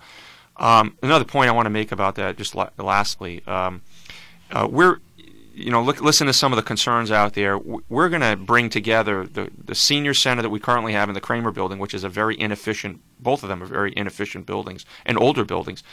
Um, 0.56 0.98
another 1.04 1.26
point 1.26 1.50
I 1.50 1.52
want 1.52 1.66
to 1.66 1.72
make 1.72 1.92
about 1.92 2.16
that, 2.16 2.38
just 2.38 2.56
la- 2.56 2.70
lastly, 2.78 3.44
um, 3.46 3.82
uh, 4.52 4.70
we're 4.72 5.00
you 5.54 5.70
know 5.70 5.82
look 5.84 6.00
listen 6.00 6.28
to 6.28 6.34
some 6.34 6.54
of 6.54 6.58
the 6.58 6.64
concerns 6.64 7.12
out 7.12 7.34
there. 7.34 7.58
We're 7.58 8.10
going 8.10 8.22
to 8.22 8.38
bring 8.38 8.70
together 8.70 9.26
the 9.26 9.52
the 9.62 9.76
senior 9.76 10.14
center 10.14 10.42
that 10.44 10.50
we 10.50 10.62
currently 10.62 10.94
have 10.94 11.10
in 11.10 11.14
the 11.14 11.22
Kramer 11.22 11.52
building, 11.52 11.78
which 11.78 11.94
is 11.94 12.06
a 12.06 12.10
very 12.10 12.40
inefficient. 12.40 13.02
Both 13.20 13.44
of 13.44 13.50
them 13.50 13.62
are 13.62 13.66
very 13.66 13.94
inefficient 13.98 14.46
buildings 14.46 14.86
and 15.06 15.18
older 15.18 15.44
buildings 15.44 15.84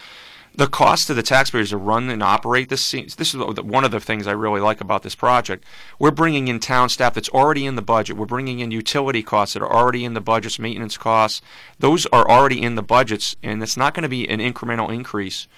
the 0.55 0.67
cost 0.67 1.07
to 1.07 1.15
the 1.15 1.23
taxpayers 1.23 1.71
to 1.71 1.77
run 1.77 2.11
and 2.11 2.23
operate 2.23 2.69
this 2.69 2.91
this 2.91 3.35
is 3.35 3.37
one 3.37 3.85
of 3.85 3.91
the 3.91 4.01
things 4.01 4.27
I 4.27 4.33
really 4.33 4.61
like 4.61 4.81
about 4.81 5.03
this 5.03 5.15
project. 5.15 5.65
We're 5.99 6.11
bringing 6.11 6.49
in 6.49 6.61
town 6.61 6.89
staff 6.89 7.15
that's 7.15 7.29
already 7.31 7.65
in 7.65 7.77
the 7.77 7.83
budget. 7.83 8.17
We're 8.17 8.27
bringing 8.27 8.61
in 8.61 8.71
utility 8.71 9.23
costs 9.23 9.55
that 9.55 9.63
are 9.63 9.73
already 9.73 10.05
in 10.05 10.15
the 10.15 10.21
budgets, 10.21 10.59
maintenance 10.59 10.99
costs. 10.99 11.41
Those 11.79 12.07
are 12.07 12.29
already 12.29 12.63
in 12.63 12.75
the 12.75 12.83
budgets, 12.83 13.37
and 13.43 13.63
it's 13.63 13.77
not 13.77 13.95
going 13.95 14.03
to 14.03 14.09
be 14.09 14.29
an 14.29 14.41
incremental 14.41 14.93
increase 14.93 15.49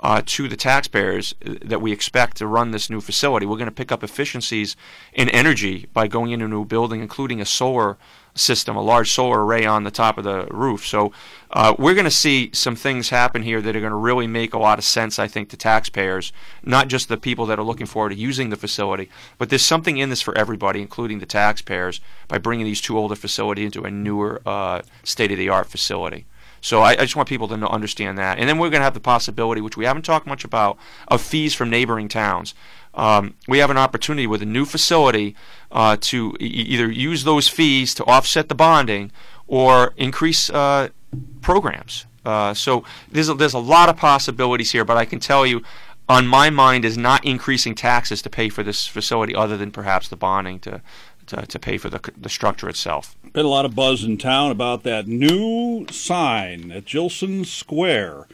uh, 0.00 0.22
to 0.26 0.48
the 0.48 0.56
taxpayers 0.56 1.34
uh, 1.44 1.54
that 1.62 1.80
we 1.80 1.90
expect 1.90 2.36
to 2.36 2.46
run 2.46 2.70
this 2.70 2.90
new 2.90 3.00
facility. 3.00 3.46
We're 3.46 3.56
going 3.56 3.66
to 3.66 3.72
pick 3.72 3.90
up 3.90 4.04
efficiencies 4.04 4.76
in 5.12 5.28
energy 5.30 5.88
by 5.92 6.08
going 6.08 6.30
into 6.30 6.46
a 6.46 6.48
new 6.48 6.64
building, 6.64 7.00
including 7.00 7.40
a 7.40 7.46
solar 7.46 7.96
system, 8.34 8.76
a 8.76 8.82
large 8.82 9.12
solar 9.12 9.44
array 9.44 9.64
on 9.64 9.84
the 9.84 9.90
top 9.90 10.18
of 10.18 10.24
the 10.24 10.46
roof. 10.50 10.86
So 10.86 11.12
uh, 11.50 11.74
we're 11.78 11.94
going 11.94 12.04
to 12.04 12.10
see 12.10 12.50
some 12.52 12.74
things 12.74 13.10
happen 13.10 13.42
here 13.42 13.62
that 13.62 13.76
are 13.76 13.80
going 13.80 13.90
to 13.90 13.96
really 13.96 14.26
make 14.26 14.54
a 14.54 14.58
lot 14.58 14.78
of 14.78 14.84
sense, 14.84 15.18
I 15.18 15.28
think, 15.28 15.50
to 15.50 15.56
taxpayers, 15.56 16.32
not 16.62 16.88
just 16.88 17.08
the 17.08 17.16
people 17.16 17.46
that 17.46 17.58
are 17.58 17.64
looking 17.64 17.86
forward 17.86 18.10
to 18.10 18.16
using 18.16 18.50
the 18.50 18.56
facility, 18.56 19.08
but 19.38 19.50
there's 19.50 19.64
something 19.64 19.98
in 19.98 20.10
this 20.10 20.20
for 20.20 20.36
everybody, 20.36 20.80
including 20.80 21.20
the 21.20 21.26
taxpayers, 21.26 22.00
by 22.26 22.38
bringing 22.38 22.66
these 22.66 22.80
two 22.80 22.98
older 22.98 23.14
facilities 23.14 23.66
into 23.66 23.84
a 23.84 23.90
newer, 23.90 24.42
uh, 24.44 24.82
state-of-the-art 25.04 25.68
facility. 25.68 26.26
So 26.64 26.80
I, 26.80 26.92
I 26.92 26.96
just 26.96 27.14
want 27.14 27.28
people 27.28 27.46
to 27.48 27.58
know, 27.58 27.66
understand 27.66 28.16
that. 28.16 28.38
And 28.38 28.48
then 28.48 28.58
we're 28.58 28.70
going 28.70 28.80
to 28.80 28.84
have 28.84 28.94
the 28.94 29.00
possibility, 29.00 29.60
which 29.60 29.76
we 29.76 29.84
haven't 29.84 30.02
talked 30.02 30.26
much 30.26 30.44
about, 30.44 30.78
of 31.08 31.20
fees 31.20 31.52
from 31.52 31.68
neighboring 31.68 32.08
towns. 32.08 32.54
Um, 32.94 33.34
we 33.46 33.58
have 33.58 33.68
an 33.68 33.76
opportunity 33.76 34.26
with 34.26 34.40
a 34.40 34.46
new 34.46 34.64
facility 34.64 35.36
uh, 35.70 35.98
to 36.00 36.34
e- 36.40 36.46
either 36.46 36.90
use 36.90 37.24
those 37.24 37.48
fees 37.48 37.94
to 37.96 38.04
offset 38.06 38.48
the 38.48 38.54
bonding 38.54 39.12
or 39.46 39.92
increase 39.98 40.48
uh, 40.48 40.88
programs. 41.42 42.06
Uh, 42.24 42.54
so 42.54 42.82
there's 43.12 43.28
a, 43.28 43.34
there's 43.34 43.52
a 43.52 43.58
lot 43.58 43.90
of 43.90 43.98
possibilities 43.98 44.72
here, 44.72 44.86
but 44.86 44.96
I 44.96 45.04
can 45.04 45.20
tell 45.20 45.44
you, 45.44 45.62
on 46.08 46.26
my 46.26 46.48
mind, 46.48 46.86
is 46.86 46.96
not 46.96 47.22
increasing 47.26 47.74
taxes 47.74 48.22
to 48.22 48.30
pay 48.30 48.48
for 48.48 48.62
this 48.62 48.86
facility, 48.86 49.34
other 49.34 49.58
than 49.58 49.70
perhaps 49.70 50.08
the 50.08 50.16
bonding 50.16 50.60
to 50.60 50.80
to, 51.28 51.46
to 51.46 51.58
pay 51.58 51.78
for 51.78 51.88
the 51.88 52.00
the 52.16 52.28
structure 52.28 52.68
itself. 52.68 53.16
Been 53.32 53.44
a 53.44 53.48
lot 53.48 53.64
of 53.64 53.74
buzz 53.74 54.04
in 54.04 54.16
town 54.18 54.50
about 54.50 54.82
that 54.84 55.06
new 55.08 55.86
sign 55.90 56.70
at 56.70 56.84
Jillson 56.84 57.44
Square. 57.44 58.28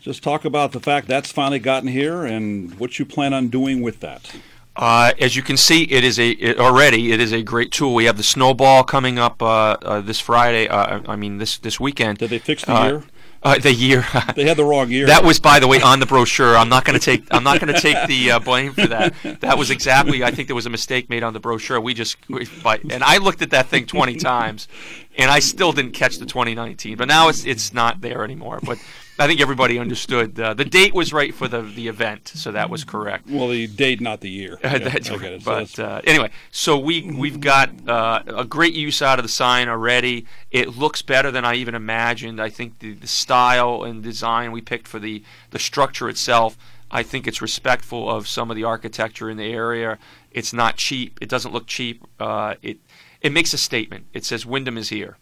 Just 0.00 0.22
talk 0.22 0.44
about 0.44 0.70
the 0.72 0.78
fact 0.80 1.08
that's 1.08 1.32
finally 1.32 1.58
gotten 1.58 1.88
here 1.88 2.24
and 2.24 2.78
what 2.78 2.98
you 2.98 3.04
plan 3.04 3.34
on 3.34 3.48
doing 3.48 3.82
with 3.82 3.98
that. 4.00 4.32
Uh, 4.76 5.12
as 5.20 5.34
you 5.34 5.42
can 5.42 5.56
see, 5.56 5.82
it 5.84 6.04
is 6.04 6.18
a 6.20 6.30
it, 6.32 6.60
already 6.60 7.10
it 7.10 7.20
is 7.20 7.32
a 7.32 7.42
great 7.42 7.72
tool. 7.72 7.94
We 7.94 8.04
have 8.04 8.16
the 8.18 8.22
snowball 8.22 8.84
coming 8.84 9.18
up 9.18 9.42
uh, 9.42 9.46
uh, 9.82 10.00
this 10.02 10.20
Friday. 10.20 10.68
Uh, 10.68 11.00
I 11.08 11.16
mean 11.16 11.38
this 11.38 11.56
this 11.58 11.80
weekend. 11.80 12.18
Did 12.18 12.30
they 12.30 12.38
fix 12.38 12.64
the 12.64 12.74
Uh, 12.74 12.86
year? 12.86 13.02
Uh, 13.42 13.58
the 13.58 13.72
year. 13.72 14.04
They 14.34 14.44
had 14.44 14.56
the 14.56 14.64
wrong 14.64 14.90
year. 14.90 15.06
That 15.06 15.24
was, 15.24 15.38
by 15.38 15.60
the 15.60 15.68
way, 15.68 15.80
on 15.80 16.00
the 16.00 16.06
brochure. 16.06 16.56
I'm 16.56 16.68
not 16.68 16.84
going 16.84 16.98
to 16.98 17.04
take. 17.04 17.24
I'm 17.30 17.44
not 17.44 17.60
going 17.60 17.72
to 17.72 17.80
take 17.80 18.08
the 18.08 18.32
uh, 18.32 18.38
blame 18.38 18.72
for 18.72 18.86
that. 18.86 19.14
That 19.40 19.56
was 19.56 19.70
exactly. 19.70 20.24
I 20.24 20.30
think 20.30 20.48
there 20.48 20.56
was 20.56 20.66
a 20.66 20.70
mistake 20.70 21.08
made 21.08 21.22
on 21.22 21.32
the 21.32 21.40
brochure. 21.40 21.80
We 21.80 21.94
just, 21.94 22.16
we, 22.28 22.46
but, 22.62 22.82
and 22.90 23.04
I 23.04 23.18
looked 23.18 23.42
at 23.42 23.50
that 23.50 23.68
thing 23.68 23.86
20 23.86 24.16
times, 24.16 24.68
and 25.16 25.30
I 25.30 25.38
still 25.38 25.72
didn't 25.72 25.92
catch 25.92 26.18
the 26.18 26.26
2019. 26.26 26.96
But 26.96 27.08
now 27.08 27.28
it's 27.28 27.44
it's 27.44 27.72
not 27.72 28.00
there 28.00 28.24
anymore. 28.24 28.60
But 28.62 28.78
I 29.18 29.26
think 29.26 29.40
everybody 29.40 29.78
understood. 29.78 30.38
Uh, 30.38 30.52
the 30.54 30.64
date 30.64 30.92
was 30.94 31.12
right 31.12 31.34
for 31.34 31.48
the 31.48 31.62
the 31.62 31.88
event, 31.88 32.28
so 32.34 32.52
that 32.52 32.68
was 32.68 32.84
correct. 32.84 33.28
well, 33.28 33.48
the 33.48 33.66
date, 33.66 34.00
not 34.00 34.20
the 34.20 34.28
year. 34.30 34.58
Yeah, 34.62 34.78
That's 34.78 35.10
right. 35.10 35.22
it. 35.22 35.42
So 35.42 35.44
But 35.44 35.68
that's- 35.68 35.78
uh, 35.78 36.00
anyway, 36.04 36.30
so 36.50 36.76
we 36.78 37.02
we've 37.10 37.40
got 37.40 37.70
uh, 37.88 38.22
a 38.26 38.44
great 38.44 38.74
use 38.74 39.00
out 39.00 39.18
of 39.18 39.22
the 39.24 39.28
sign 39.30 39.68
already. 39.68 40.26
It 40.50 40.76
looks 40.76 41.00
better 41.02 41.30
than 41.30 41.44
I 41.44 41.54
even 41.54 41.74
imagined. 41.74 42.40
I 42.40 42.50
think 42.50 42.78
the, 42.80 42.92
the 42.94 43.06
style 43.06 43.84
and 43.84 44.02
design 44.02 44.52
we 44.52 44.60
picked 44.60 44.86
for 44.88 44.98
the 44.98 45.22
the 45.50 45.58
structure 45.58 46.08
itself. 46.08 46.58
I 46.90 47.02
think 47.02 47.26
it's 47.26 47.42
respectful 47.42 48.08
of 48.08 48.28
some 48.28 48.48
of 48.50 48.56
the 48.56 48.62
architecture 48.64 49.28
in 49.28 49.36
the 49.38 49.52
area. 49.52 49.98
It's 50.30 50.52
not 50.52 50.76
cheap. 50.76 51.18
It 51.20 51.28
doesn't 51.28 51.52
look 51.52 51.66
cheap. 51.66 52.04
Uh, 52.20 52.54
it 52.62 52.78
it 53.22 53.32
makes 53.32 53.52
a 53.54 53.58
statement. 53.58 54.06
It 54.12 54.24
says 54.24 54.44
Windham 54.46 54.76
is 54.78 54.90
here, 54.90 55.16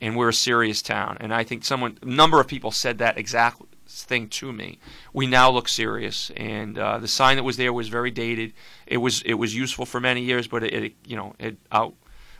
and 0.00 0.16
we're 0.16 0.30
a 0.30 0.34
serious 0.34 0.82
town. 0.82 1.16
And 1.20 1.32
I 1.32 1.44
think 1.44 1.64
someone, 1.64 1.98
a 2.02 2.06
number 2.06 2.40
of 2.40 2.46
people 2.46 2.70
said 2.70 2.98
that 2.98 3.18
exact 3.18 3.62
thing 3.86 4.28
to 4.28 4.52
me. 4.52 4.78
We 5.12 5.26
now 5.26 5.50
look 5.50 5.68
serious, 5.68 6.30
and 6.36 6.78
uh, 6.78 6.98
the 6.98 7.08
sign 7.08 7.36
that 7.36 7.44
was 7.44 7.56
there 7.56 7.72
was 7.72 7.88
very 7.88 8.10
dated. 8.10 8.52
It 8.86 8.98
was 8.98 9.22
it 9.22 9.34
was 9.34 9.54
useful 9.54 9.86
for 9.86 10.00
many 10.00 10.22
years, 10.22 10.46
but 10.46 10.64
it, 10.64 10.74
it 10.74 10.94
you 11.06 11.16
know 11.16 11.34
it 11.38 11.56
out 11.70 11.94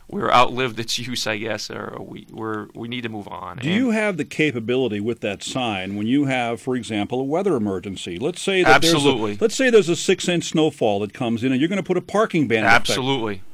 we're 0.07 0.31
outlived 0.31 0.79
its 0.79 0.99
use, 0.99 1.25
I 1.25 1.37
guess, 1.37 1.69
or 1.71 1.97
we 1.99 2.27
we're 2.31 2.67
we 2.75 2.87
need 2.87 3.01
to 3.01 3.09
move 3.09 3.27
on. 3.27 3.57
Do 3.57 3.67
And 3.67 3.77
you 3.77 3.89
have 3.91 4.17
the 4.17 4.25
capability 4.25 4.99
with 4.99 5.21
that 5.21 5.43
sign 5.43 5.95
when 5.95 6.07
you 6.07 6.25
have, 6.25 6.61
for 6.61 6.75
example, 6.75 7.19
a 7.19 7.23
weather 7.23 7.55
emergency? 7.55 8.19
Let's 8.19 8.41
say 8.41 8.63
that 8.63 8.75
Absolutely. 8.75 9.31
there's 9.31 9.41
a, 9.41 9.43
let's 9.43 9.55
say 9.55 9.69
there's 9.69 9.89
a 9.89 9.95
six-inch 9.95 10.43
snowfall 10.43 10.99
that 10.99 11.13
comes 11.13 11.43
in, 11.43 11.51
and 11.51 11.59
you're 11.59 11.69
going 11.69 11.77
to 11.77 11.83
put 11.83 11.97
a 11.97 12.01
parking 12.01 12.47
ban. 12.47 12.65
Absolutely. 12.65 13.35
effect. 13.35 13.47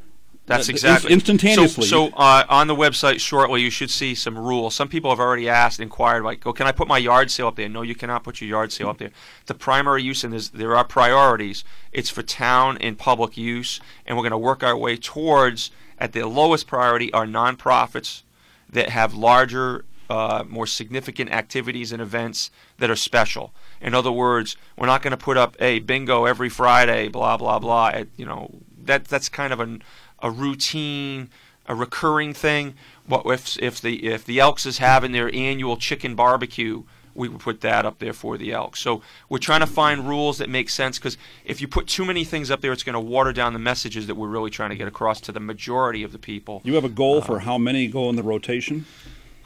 That's 0.47 0.69
exactly 0.69 1.13
instantaneously. 1.13 1.85
So, 1.85 2.09
so 2.09 2.15
uh, 2.15 2.43
on 2.49 2.67
the 2.67 2.75
website 2.75 3.19
shortly, 3.19 3.61
you 3.61 3.69
should 3.69 3.91
see 3.91 4.15
some 4.15 4.37
rules. 4.37 4.75
Some 4.75 4.89
people 4.89 5.09
have 5.11 5.19
already 5.19 5.47
asked, 5.47 5.79
inquired, 5.79 6.23
like, 6.23 6.45
"Oh, 6.45 6.51
can 6.51 6.67
I 6.67 6.71
put 6.71 6.87
my 6.87 6.97
yard 6.97 7.29
sale 7.31 7.47
up 7.47 7.55
there?" 7.55 7.69
No, 7.69 7.83
you 7.83 7.95
cannot 7.95 8.23
put 8.23 8.41
your 8.41 8.49
yard 8.49 8.71
sale 8.71 8.89
up 8.89 8.97
there. 8.97 9.11
The 9.45 9.53
primary 9.53 10.03
use, 10.03 10.23
and 10.23 10.33
there 10.33 10.75
are 10.75 10.83
priorities. 10.83 11.63
It's 11.91 12.09
for 12.09 12.23
town 12.23 12.77
and 12.79 12.97
public 12.97 13.37
use, 13.37 13.79
and 14.05 14.17
we're 14.17 14.23
going 14.23 14.31
to 14.31 14.37
work 14.37 14.63
our 14.63 14.75
way 14.75 14.97
towards. 14.97 15.71
At 15.97 16.13
the 16.13 16.27
lowest 16.27 16.65
priority 16.65 17.13
are 17.13 17.27
nonprofits 17.27 18.23
that 18.67 18.89
have 18.89 19.13
larger, 19.13 19.85
uh, 20.09 20.43
more 20.49 20.65
significant 20.65 21.29
activities 21.29 21.91
and 21.91 22.01
events 22.01 22.49
that 22.79 22.89
are 22.89 22.95
special. 22.95 23.53
In 23.79 23.93
other 23.93 24.11
words, 24.11 24.57
we're 24.75 24.87
not 24.87 25.03
going 25.03 25.11
to 25.11 25.17
put 25.17 25.37
up 25.37 25.55
a 25.59 25.77
bingo 25.79 26.25
every 26.25 26.49
Friday, 26.49 27.07
blah 27.07 27.37
blah 27.37 27.59
blah. 27.59 27.89
At, 27.89 28.07
you 28.17 28.25
know 28.25 28.49
that 28.83 29.05
that's 29.05 29.29
kind 29.29 29.53
of 29.53 29.59
a, 29.59 29.77
a 30.21 30.31
routine, 30.31 31.29
a 31.67 31.75
recurring 31.75 32.33
thing. 32.33 32.75
What 33.07 33.25
if 33.25 33.57
if 33.59 33.81
the 33.81 34.05
if 34.05 34.25
the 34.25 34.39
Elks 34.39 34.65
is 34.65 34.77
having 34.79 35.11
their 35.11 35.33
annual 35.33 35.77
chicken 35.77 36.15
barbecue? 36.15 36.83
We 37.13 37.27
would 37.27 37.41
put 37.41 37.59
that 37.59 37.85
up 37.85 37.99
there 37.99 38.13
for 38.13 38.37
the 38.37 38.53
Elks. 38.53 38.79
So 38.79 39.01
we're 39.27 39.37
trying 39.37 39.59
to 39.59 39.67
find 39.67 40.07
rules 40.07 40.37
that 40.37 40.47
make 40.47 40.69
sense 40.69 40.97
because 40.97 41.17
if 41.43 41.59
you 41.59 41.67
put 41.67 41.87
too 41.87 42.05
many 42.05 42.23
things 42.23 42.49
up 42.49 42.61
there, 42.61 42.71
it's 42.71 42.83
going 42.83 42.93
to 42.93 43.01
water 43.01 43.33
down 43.33 43.51
the 43.51 43.59
messages 43.59 44.07
that 44.07 44.15
we're 44.15 44.29
really 44.29 44.49
trying 44.49 44.69
to 44.69 44.77
get 44.77 44.87
across 44.87 45.19
to 45.21 45.33
the 45.33 45.41
majority 45.41 46.03
of 46.03 46.13
the 46.13 46.17
people. 46.17 46.61
You 46.63 46.75
have 46.75 46.85
a 46.85 46.89
goal 46.89 47.21
for 47.21 47.39
how 47.39 47.57
many 47.57 47.87
go 47.87 48.09
in 48.09 48.15
the 48.15 48.23
rotation? 48.23 48.85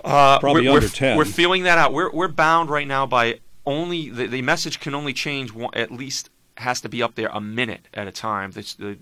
Uh, 0.04 0.38
Probably 0.38 0.68
we're, 0.68 0.76
under 0.76 0.86
we're, 0.86 0.90
10. 0.90 1.18
We're 1.18 1.26
feeling 1.26 1.64
that 1.64 1.80
out. 1.80 1.92
We're 1.92 2.12
we're 2.12 2.28
bound 2.28 2.70
right 2.70 2.88
now 2.88 3.08
by 3.08 3.40
only 3.66 4.10
the, 4.10 4.28
the 4.28 4.42
message 4.44 4.80
can 4.80 4.94
only 4.94 5.14
change 5.14 5.52
one, 5.52 5.74
at 5.74 5.92
least 5.92 6.30
has 6.58 6.82
to 6.82 6.90
be 6.90 7.02
up 7.02 7.16
there 7.16 7.30
a 7.34 7.42
minute 7.42 7.88
at 7.94 8.08
a 8.08 8.12
time. 8.12 8.52
The, 8.52 8.76
the, 8.78 8.98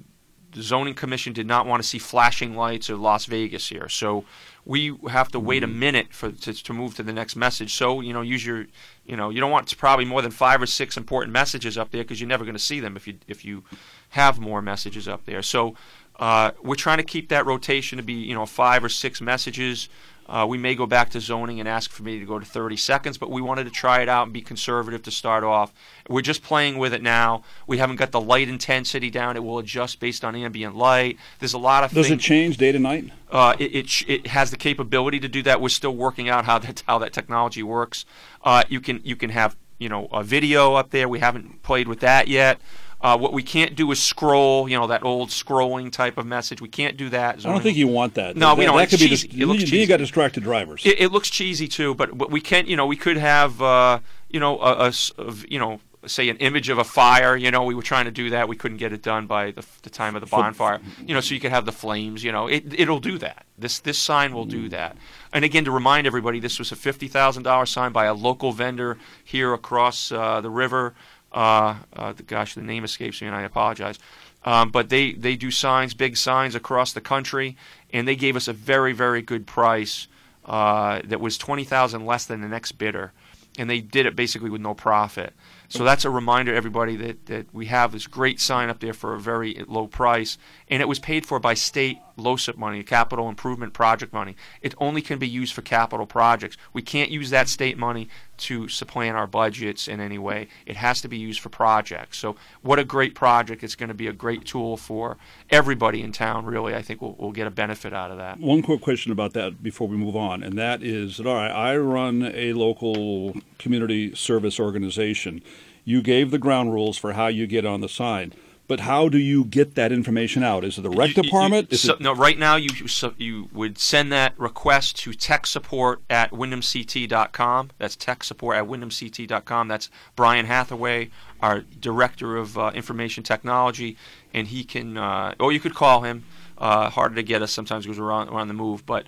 the 0.53 0.62
zoning 0.62 0.93
commission 0.93 1.33
did 1.33 1.48
not 1.48 1.65
want 1.65 1.81
to 1.81 1.88
see 1.88 1.98
flashing 2.00 2.55
lights 2.55 2.89
or 2.89 2.95
Las 2.95 3.25
Vegas 3.25 3.69
here, 3.69 3.89
so 3.89 4.24
we 4.65 4.95
have 5.10 5.29
to 5.31 5.39
wait 5.39 5.63
a 5.63 5.67
Mm-hmm. 5.67 5.79
minute 5.79 6.13
for 6.13 6.31
to, 6.31 6.53
to 6.53 6.74
move 6.74 6.95
to 6.95 7.03
the 7.03 7.12
next 7.13 7.36
message. 7.36 7.74
So 7.74 8.01
you 8.01 8.13
know, 8.13 8.22
use 8.22 8.45
your 8.45 8.65
you 9.05 9.17
know, 9.17 9.29
you 9.29 9.41
don't 9.41 9.51
want 9.51 9.75
probably 9.77 10.05
more 10.05 10.22
than 10.22 10.31
five 10.31 10.62
or 10.62 10.65
six 10.65 10.95
important 10.98 11.33
messages 11.33 11.77
up 11.77 11.91
there 11.91 12.03
because 12.03 12.22
you're 12.22 12.29
never 12.29 12.45
going 12.45 12.55
to 12.55 12.60
see 12.63 12.79
them 12.79 12.95
if 12.95 13.07
you 13.07 13.15
if 13.27 13.43
you 13.43 13.63
have 14.10 14.39
more 14.39 14.62
messages 14.62 15.07
up 15.07 15.25
there. 15.25 15.41
So 15.41 15.75
uh, 16.19 16.51
we're 16.63 16.75
trying 16.75 16.98
to 17.00 17.03
keep 17.03 17.29
that 17.29 17.45
rotation 17.45 17.98
to 17.98 18.03
be 18.03 18.13
you 18.13 18.33
know 18.36 18.45
five 18.45 18.83
or 18.83 18.89
six 18.89 19.19
messages. 19.22 19.89
Uh, 20.27 20.46
we 20.48 20.58
may 20.58 20.74
go 20.74 20.86
back 20.86 21.10
to 21.10 21.20
zoning 21.20 21.60
and 21.60 21.68
ask 21.68 21.92
for 21.92 22.03
me 22.03 22.20
to 22.20 22.25
go 22.25 22.39
to 22.39 22.46
30 22.46 22.77
seconds, 22.77 23.18
but 23.18 23.30
we 23.30 23.42
wanted 23.42 23.65
to 23.65 23.70
try 23.70 24.01
it 24.01 24.10
out 24.10 24.24
and 24.24 24.34
be 24.34 24.42
conservative 24.42 25.03
to 25.03 25.12
start 25.12 25.44
off. 25.44 25.74
We're 26.10 26.22
just 26.22 26.44
playing 26.44 26.77
with 26.77 26.94
it 26.94 27.01
now. 27.01 27.44
We 27.68 27.77
haven't 27.77 27.98
got 27.98 28.12
the 28.12 28.22
light 28.22 28.48
intensity 28.48 29.10
down. 29.10 29.36
It 29.36 29.44
will 29.44 29.60
adjust 29.60 30.00
based 30.00 30.24
on 30.24 30.36
ambient 30.36 30.75
light. 30.75 31.18
There's 31.39 31.53
a 31.53 31.58
lot 31.58 31.84
of 31.84 31.92
Does 31.92 32.08
things. 32.08 32.22
it 32.22 32.24
change 32.24 32.58
day 32.58 32.72
to 32.72 32.80
night? 32.80 33.12
Uh, 33.30 33.56
it, 33.60 33.75
it 33.75 34.10
it 34.10 34.27
has 34.27 34.51
the 34.51 34.58
capability 34.58 35.20
to 35.20 35.27
do 35.27 35.42
that. 35.44 35.60
We're 35.60 35.70
still 35.70 35.96
working 35.96 36.30
out 36.30 36.46
how 36.46 36.60
that 36.60 36.84
how 36.88 37.00
that 37.00 37.13
technology 37.13 37.63
works. 37.63 38.06
Uh, 38.44 38.63
you 38.70 38.80
can 38.80 39.01
you 39.03 39.15
can 39.15 39.30
have 39.32 39.56
you 39.80 39.89
know 39.89 40.08
a 40.12 40.24
video 40.24 40.75
up 40.75 40.92
there. 40.92 41.10
We 41.10 41.20
haven't 41.20 41.63
played 41.63 41.88
with 41.88 42.00
that 42.01 42.27
yet. 42.27 42.60
Uh, 43.03 43.17
what 43.17 43.33
we 43.33 43.43
can't 43.43 43.75
do 43.75 43.91
is 43.91 44.01
scroll, 44.01 44.69
you 44.69 44.79
know, 44.79 44.88
that 44.88 45.03
old 45.03 45.27
scrolling 45.27 45.91
type 45.91 46.17
of 46.17 46.25
message. 46.25 46.62
We 46.62 46.69
can't 46.69 46.95
do 46.95 47.10
that. 47.10 47.45
I 47.45 47.51
don't 47.51 47.62
think 47.62 47.75
you 47.75 47.89
want 47.89 48.13
that. 48.13 48.38
No, 48.38 48.48
that, 48.48 48.57
we 48.57 48.63
don't. 48.65 48.77
That 48.77 48.83
It's 48.83 48.91
could 48.93 49.00
be 49.01 49.10
dis- 49.10 49.25
It 49.25 49.45
looks 49.45 49.69
you, 49.69 49.79
you 49.79 49.88
got 49.88 49.98
distracted 49.98 50.41
drivers. 50.43 50.86
It, 50.86 51.01
it 51.01 51.12
looks 51.12 51.29
cheesy 51.29 51.67
too, 51.67 51.93
but, 51.95 52.17
but 52.17 52.31
we 52.31 52.39
can't. 52.39 52.65
you 52.69 52.77
know, 52.77 52.86
we 52.86 52.95
could 52.95 53.17
have, 53.17 53.62
uh, 53.62 54.00
you 54.29 54.39
know, 54.39 54.57
a, 54.62 54.86
a 54.86 54.88
s- 54.88 55.12
of- 55.17 55.45
you 55.51 55.60
know, 55.60 55.81
say 56.05 56.29
an 56.29 56.38
image 56.38 56.69
of 56.69 56.77
a 56.77 56.83
fire. 56.86 57.36
You 57.36 57.51
know, 57.51 57.63
we 57.63 57.75
were 57.75 57.81
trying 57.81 58.05
to 58.05 58.12
do 58.12 58.29
that. 58.29 58.48
We 58.48 58.55
couldn't 58.55 58.77
get 58.77 58.93
it 58.93 59.01
done 59.01 59.27
by 59.27 59.51
the, 59.51 59.65
the 59.81 59.89
time 59.89 60.15
of 60.15 60.22
the 60.22 60.27
bonfire. 60.27 60.79
You 61.05 61.13
know, 61.13 61.19
so 61.19 61.33
you 61.33 61.41
could 61.41 61.51
have 61.51 61.65
the 61.65 61.72
flames. 61.74 62.24
You 62.24 62.31
know, 62.31 62.48
it 62.48 62.74
it'll 62.79 63.01
do 63.01 63.17
that. 63.17 63.45
This 63.57 63.79
this 63.79 63.98
sign 63.98 64.33
will 64.33 64.45
do 64.45 64.69
that. 64.69 64.95
And 65.33 65.43
again, 65.43 65.65
to 65.65 65.72
remind 65.72 66.07
everybody, 66.07 66.39
this 66.39 66.57
was 66.57 66.72
a 66.72 66.77
fifty 66.77 67.10
thousand 67.10 67.43
dollar 67.43 67.65
sign 67.65 67.91
by 67.91 68.05
a 68.05 68.13
local 68.13 68.53
vendor 68.53 68.98
here 69.25 69.53
across 69.53 70.10
uh, 70.10 70.39
the 70.39 70.50
river. 70.50 70.93
Uh, 71.34 71.78
uh, 71.94 72.13
gosh, 72.28 72.54
the 72.56 72.62
name 72.62 72.84
escapes 72.84 73.22
me, 73.22 73.28
and 73.28 73.36
I 73.36 73.42
apologize. 73.42 73.98
Um, 74.46 74.72
but 74.72 74.90
they, 74.90 75.13
they 75.13 75.36
do 75.36 75.52
signs, 75.52 75.94
big 75.94 76.18
signs 76.18 76.54
across 76.56 76.94
the 76.94 77.02
country, 77.02 77.56
and 77.92 78.08
they 78.08 78.16
gave 78.16 78.36
us 78.36 78.48
a 78.48 78.54
very, 78.54 78.94
very 78.94 79.22
good 79.22 79.48
price 79.48 80.08
uh, 80.46 81.02
that 81.06 81.22
was 81.22 81.38
20000 81.38 82.06
less 82.06 82.25
than 82.25 82.42
the 82.42 82.48
next 82.48 82.74
bidder. 82.74 83.13
And 83.58 83.70
they 83.70 83.82
did 83.82 84.06
it 84.06 84.16
basically 84.16 84.50
with 84.50 84.62
no 84.62 84.74
profit. 84.74 85.34
So 85.70 85.84
that's 85.84 86.06
a 86.06 86.10
reminder 86.10 86.54
everybody 86.54 86.96
that, 86.98 87.25
that 87.28 87.54
we 87.54 87.68
have 87.68 87.92
this 87.92 88.08
great 88.08 88.40
sign 88.40 88.70
up 88.70 88.80
there 88.80 88.94
for 88.94 89.13
a 89.13 89.20
very 89.20 89.63
low 89.68 89.88
price. 89.88 90.38
And 90.70 90.82
it 90.82 90.88
was 90.88 91.00
paid 91.00 91.25
for 91.25 91.40
by 91.40 91.54
state 91.54 92.00
LoCIP 92.18 92.58
money, 92.58 92.84
capital 92.84 93.30
improvement 93.30 93.74
project 93.74 94.12
money. 94.12 94.36
It 94.62 94.75
only 94.80 95.02
can 95.02 95.20
be 95.20 95.28
used 95.28 95.54
for 95.54 95.62
capital 95.62 96.06
projects. 96.06 96.58
We 96.74 96.82
can't 96.82 97.12
use 97.12 97.30
that 97.30 97.48
state 97.48 97.78
money 97.78 98.08
to 98.38 98.68
supplant 98.68 99.16
our 99.16 99.28
budgets 99.28 99.88
in 99.88 100.00
any 100.00 100.18
way. 100.18 100.48
It 100.66 100.75
has 100.75 101.02
to 101.02 101.08
be 101.08 101.18
used 101.18 101.40
for 101.40 101.50
projects. 101.50 102.18
So, 102.18 102.36
what 102.62 102.80
a 102.80 102.84
great 102.84 103.16
project! 103.16 103.63
It's 103.63 103.75
going 103.75 103.90
to 103.90 103.96
be 103.96 104.08
a 104.08 104.13
great 104.13 104.46
tool 104.46 104.78
for 104.78 105.18
everybody 105.50 106.02
in 106.02 106.12
town. 106.12 106.46
Really, 106.46 106.75
I 106.75 106.82
think 106.82 107.02
we'll, 107.02 107.16
we'll 107.18 107.32
get 107.32 107.48
a 107.48 107.52
benefit 107.52 107.94
out 107.94 108.12
of 108.12 108.18
that. 108.18 108.40
One 108.40 108.62
quick 108.62 108.82
question 108.82 109.12
about 109.12 109.34
that 109.34 109.62
before 109.62 109.88
we 109.88 109.98
move 109.98 110.16
on, 110.16 110.44
and 110.44 110.58
that 110.58 110.84
is 110.84 111.18
that 111.18 111.28
all 111.28 111.36
right, 111.36 111.52
I 111.52 111.78
run 111.78 112.32
a 112.34 112.54
local 112.54 113.36
community 113.58 114.16
service 114.16 114.60
organization. 114.60 115.42
You 115.86 116.02
gave 116.02 116.32
the 116.32 116.40
ground 116.40 116.74
rules 116.74 116.98
for 116.98 117.13
how 117.13 117.28
you 117.28 117.46
get 117.46 117.66
on 117.66 117.82
the 117.82 117.90
sign, 117.90 118.34
but 118.67 118.82
how 118.82 119.10
do 119.10 119.17
you 119.17 119.43
get 119.46 119.75
that 119.75 119.91
information 119.91 120.43
out? 120.43 120.63
Is 120.63 120.77
it 120.77 120.82
the 120.82 120.89
rec 120.89 121.15
You- 121.15 121.24
department? 121.24 121.72
you- 121.72 121.77
so- 121.77 121.93
it, 121.93 122.01
no, 122.01 122.13
right 122.13 122.38
now 122.38 122.55
you 122.55 122.88
so 122.88 123.13
you 123.17 123.50
would 123.53 123.77
send 123.77 124.12
that 124.12 124.34
request 124.39 124.98
to 125.00 125.13
tech 125.13 125.46
support 125.46 126.01
at 126.10 126.32
windhamct.com. 126.32 127.72
That's 127.77 127.96
tech 127.96 128.24
support 128.24 128.55
at 128.58 128.65
windhamct.com. 128.65 129.67
That's 129.67 129.89
Brian 130.15 130.46
Hathaway, 130.46 131.10
our 131.41 131.62
director 131.62 132.38
of 132.38 132.58
uh, 132.58 132.72
information 132.74 133.24
technology, 133.24 133.98
and 134.34 134.48
he 134.48 134.63
can. 134.63 134.98
Uh, 134.98 135.36
or 135.39 135.51
you 135.51 135.60
could 135.60 135.75
call 135.75 136.01
him. 136.01 136.24
Uh, 136.58 136.89
harder 136.89 137.15
to 137.15 137.24
get 137.24 137.41
us 137.41 137.51
sometimes 137.51 137.84
because 137.86 138.00
we're 138.00 138.12
on, 138.12 138.32
we're 138.32 138.39
on 138.39 138.48
the 138.48 138.53
move, 138.53 138.86
but. 138.86 139.05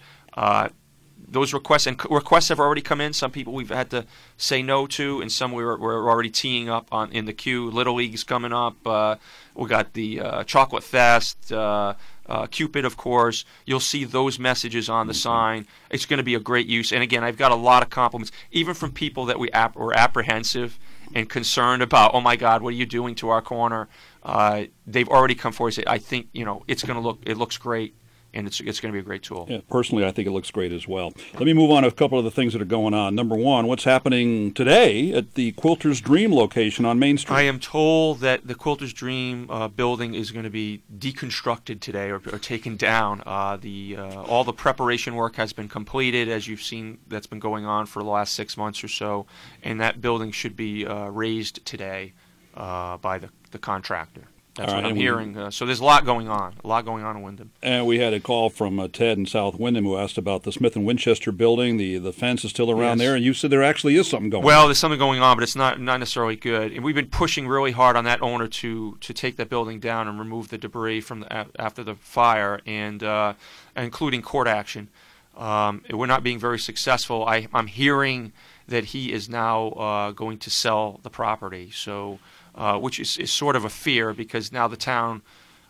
Those 1.28 1.54
requests 1.54 1.88
and 1.88 2.00
requests 2.10 2.50
have 2.50 2.60
already 2.60 2.82
come 2.82 3.02
in. 3.02 3.14
Some 3.14 3.32
people 3.32 3.54
we've 3.54 3.70
had 3.70 3.90
to 3.92 4.06
say 4.38 4.62
no 4.62 4.88
to, 4.88 5.22
and 5.22 5.32
some 5.32 5.52
we 5.52 5.64
were, 5.64 5.78
we're 5.78 6.10
already 6.10 6.30
teeing 6.30 6.70
up 6.70 6.88
on 6.92 7.12
in 7.12 7.26
the 7.26 7.34
queue. 7.34 7.70
Little 7.70 7.96
League's 7.96 8.24
coming 8.24 8.54
up. 8.54 8.76
Uh, 8.86 9.16
we 9.56 9.68
got 9.68 9.94
the 9.94 10.22
uh, 10.22 10.44
Chocolate 10.44 10.84
Fest, 10.84 11.52
uh, 11.52 11.94
uh, 12.28 12.48
Cupid, 12.48 12.86
of 12.86 12.98
course. 12.98 13.46
You'll 13.66 13.80
see 13.80 14.04
those 14.04 14.40
messages 14.40 14.90
on 14.90 15.08
the 15.08 15.14
sign. 15.14 15.68
It's 15.90 16.06
going 16.06 16.18
to 16.18 16.24
be 16.24 16.36
a 16.36 16.40
great 16.40 16.68
use. 16.68 16.92
And 16.92 17.02
again, 17.04 17.24
I've 17.24 17.38
got 17.38 17.52
a 17.52 17.56
lot 17.56 17.84
of 17.84 17.90
compliments, 17.90 18.32
even 18.52 18.74
from 18.74 18.92
people 18.92 19.26
that 19.26 19.40
we 19.40 19.52
ap- 19.52 19.76
were 19.76 19.94
apprehensive 19.98 20.78
and 21.14 21.30
concerned 21.30 21.82
about. 21.82 22.12
Oh 22.14 22.22
my 22.22 22.36
God, 22.36 22.62
what 22.62 22.70
are 22.70 22.78
you 22.78 22.86
doing 22.86 23.16
to 23.16 23.30
our 23.30 23.42
corner? 23.42 23.88
Uh, 24.24 24.66
they've 24.88 25.10
already 25.10 25.36
come 25.36 25.54
forward 25.54 25.70
and 25.70 25.76
say, 25.76 25.84
I 25.88 26.00
think 26.00 26.28
you 26.34 26.46
know 26.46 26.64
it's 26.68 26.84
going 26.84 26.96
to 26.96 27.02
look. 27.02 27.20
It 27.26 27.38
looks 27.38 27.58
great. 27.58 27.96
And 28.36 28.48
it's, 28.48 28.60
it's 28.60 28.82
going 28.82 28.92
to 28.92 28.96
be 28.96 29.00
a 29.00 29.04
great 29.04 29.24
tool. 29.24 29.48
yeah, 29.50 29.60
personally, 29.70 30.06
I 30.06 30.12
think 30.12 30.28
it 30.28 30.32
looks 30.32 30.52
great 30.52 30.74
as 30.74 30.88
well. 30.88 31.14
Let 31.36 31.44
me 31.44 31.54
move 31.54 31.72
on 31.72 31.84
to 31.84 31.88
a 31.88 31.92
couple 31.92 32.20
of 32.20 32.26
the 32.26 32.32
things 32.32 32.52
that 32.52 32.62
are 32.62 32.66
going 32.66 32.94
on. 32.94 33.16
Number 33.16 33.36
one, 33.36 33.66
what's 33.68 33.86
happening 33.86 34.54
today 34.54 35.14
at 35.14 35.36
the 35.36 35.54
Quilter's 35.54 36.02
Dream 36.02 36.34
location 36.34 36.84
on 36.84 37.00
Main 37.00 37.18
Street? 37.18 37.36
I 37.36 37.44
am 37.44 37.60
told 37.60 38.20
that 38.20 38.46
the 38.46 38.54
Quilter's 38.54 38.92
Dream 38.92 39.50
uh, 39.50 39.70
building 39.70 40.14
is 40.14 40.32
going 40.32 40.44
to 40.44 40.50
be 40.50 40.84
deconstructed 40.98 41.80
today 41.80 42.10
or, 42.12 42.22
or 42.32 42.38
taken 42.38 42.76
down. 42.76 43.24
Uh, 43.26 43.56
the 43.56 43.96
uh, 43.98 44.24
all 44.24 44.44
the 44.44 44.54
preparation 44.54 45.16
work 45.16 45.38
has 45.38 45.54
been 45.54 45.70
completed, 45.70 46.28
as 46.28 46.48
you've 46.48 46.62
seen. 46.62 47.00
That's 47.08 47.28
been 47.28 47.40
going 47.40 47.66
on 47.66 47.86
for 47.86 48.04
the 48.04 48.10
last 48.10 48.34
six 48.34 48.58
months 48.58 48.84
or 48.84 48.90
so, 48.90 49.26
and 49.64 49.80
that 49.80 50.02
building 50.02 50.32
should 50.32 50.56
be 50.56 50.86
uh, 50.86 51.08
raised 51.08 51.66
today 51.66 52.14
uh, 52.56 52.98
by 52.98 53.18
the, 53.18 53.30
the 53.52 53.60
contractor. 53.60 54.24
That's 54.56 54.70
All 54.72 54.78
what 54.78 54.86
I'm 54.86 54.92
and 54.92 54.98
we- 54.98 55.04
hearing. 55.04 55.38
Uh, 55.38 55.52
so 55.52 55.66
there's 55.66 55.82
a 55.82 55.84
lot 55.84 56.06
going 56.06 56.30
on. 56.30 56.54
A 56.64 56.68
lot 56.68 56.86
going 56.86 57.04
on 57.04 57.18
in 57.18 57.24
Windham. 57.24 57.52
And 57.62 57.86
we 57.86 58.00
had 58.00 58.14
a 58.14 58.22
call 58.22 58.50
from 58.50 58.80
uh, 58.80 58.88
Ted 58.88 59.18
in 59.18 59.26
South 59.26 59.60
Windham 59.60 59.84
who 59.84 59.98
asked 59.98 60.18
about 60.18 60.44
the 60.44 60.52
Smith 60.54 60.78
and 60.78 60.86
Winchester 60.86 61.34
building. 61.34 61.76
The 61.76 61.98
the 61.98 62.14
fence 62.14 62.46
is 62.46 62.52
still 62.52 62.72
around 62.72 63.00
Yes. 63.00 63.06
there, 63.08 63.16
and 63.16 63.26
you 63.26 63.34
said 63.34 63.50
there 63.50 63.64
actually 63.64 63.98
is 63.98 64.08
something 64.10 64.30
going. 64.30 64.44
On. 64.44 64.48
Well, 64.48 64.62
on. 64.62 64.68
there's 64.70 64.78
something 64.78 64.98
going 65.00 65.20
on, 65.20 65.36
but 65.36 65.44
it's 65.44 65.58
not 65.58 65.82
not 65.82 66.00
necessarily 66.00 66.38
good. 66.38 66.72
And 66.72 66.86
we've 66.86 66.96
been 66.96 67.10
pushing 67.10 67.48
really 67.50 67.72
hard 67.74 67.98
on 67.98 68.06
that 68.06 68.22
owner 68.22 68.48
to 68.48 68.98
to 69.02 69.14
take 69.14 69.36
that 69.36 69.50
building 69.50 69.80
down 69.82 70.08
and 70.08 70.18
remove 70.18 70.48
the 70.48 70.58
debris 70.58 71.02
from 71.02 71.20
the, 71.20 71.48
after 71.60 71.84
the 71.84 71.96
fire, 71.96 72.62
and 72.66 73.04
uh, 73.04 73.34
including 73.76 74.22
court 74.22 74.48
action. 74.48 74.88
Um, 75.36 75.82
we're 75.92 76.06
not 76.06 76.24
being 76.24 76.40
very 76.40 76.60
successful. 76.60 77.26
I, 77.28 77.48
I'm 77.54 77.68
hearing 77.68 78.32
that 78.70 78.86
he 78.86 79.12
is 79.12 79.28
now 79.28 79.68
uh, 79.72 80.12
going 80.12 80.38
to 80.40 80.50
sell 80.50 81.02
the 81.04 81.10
property, 81.10 81.72
so 81.72 82.20
uh, 82.56 82.78
which 82.78 83.00
is, 83.00 83.18
is 83.18 83.32
sort 83.32 83.56
of 83.56 83.66
a 83.66 83.70
fear 83.70 84.14
because 84.14 84.52
now 84.52 84.68
the 84.68 84.78
town 84.78 85.22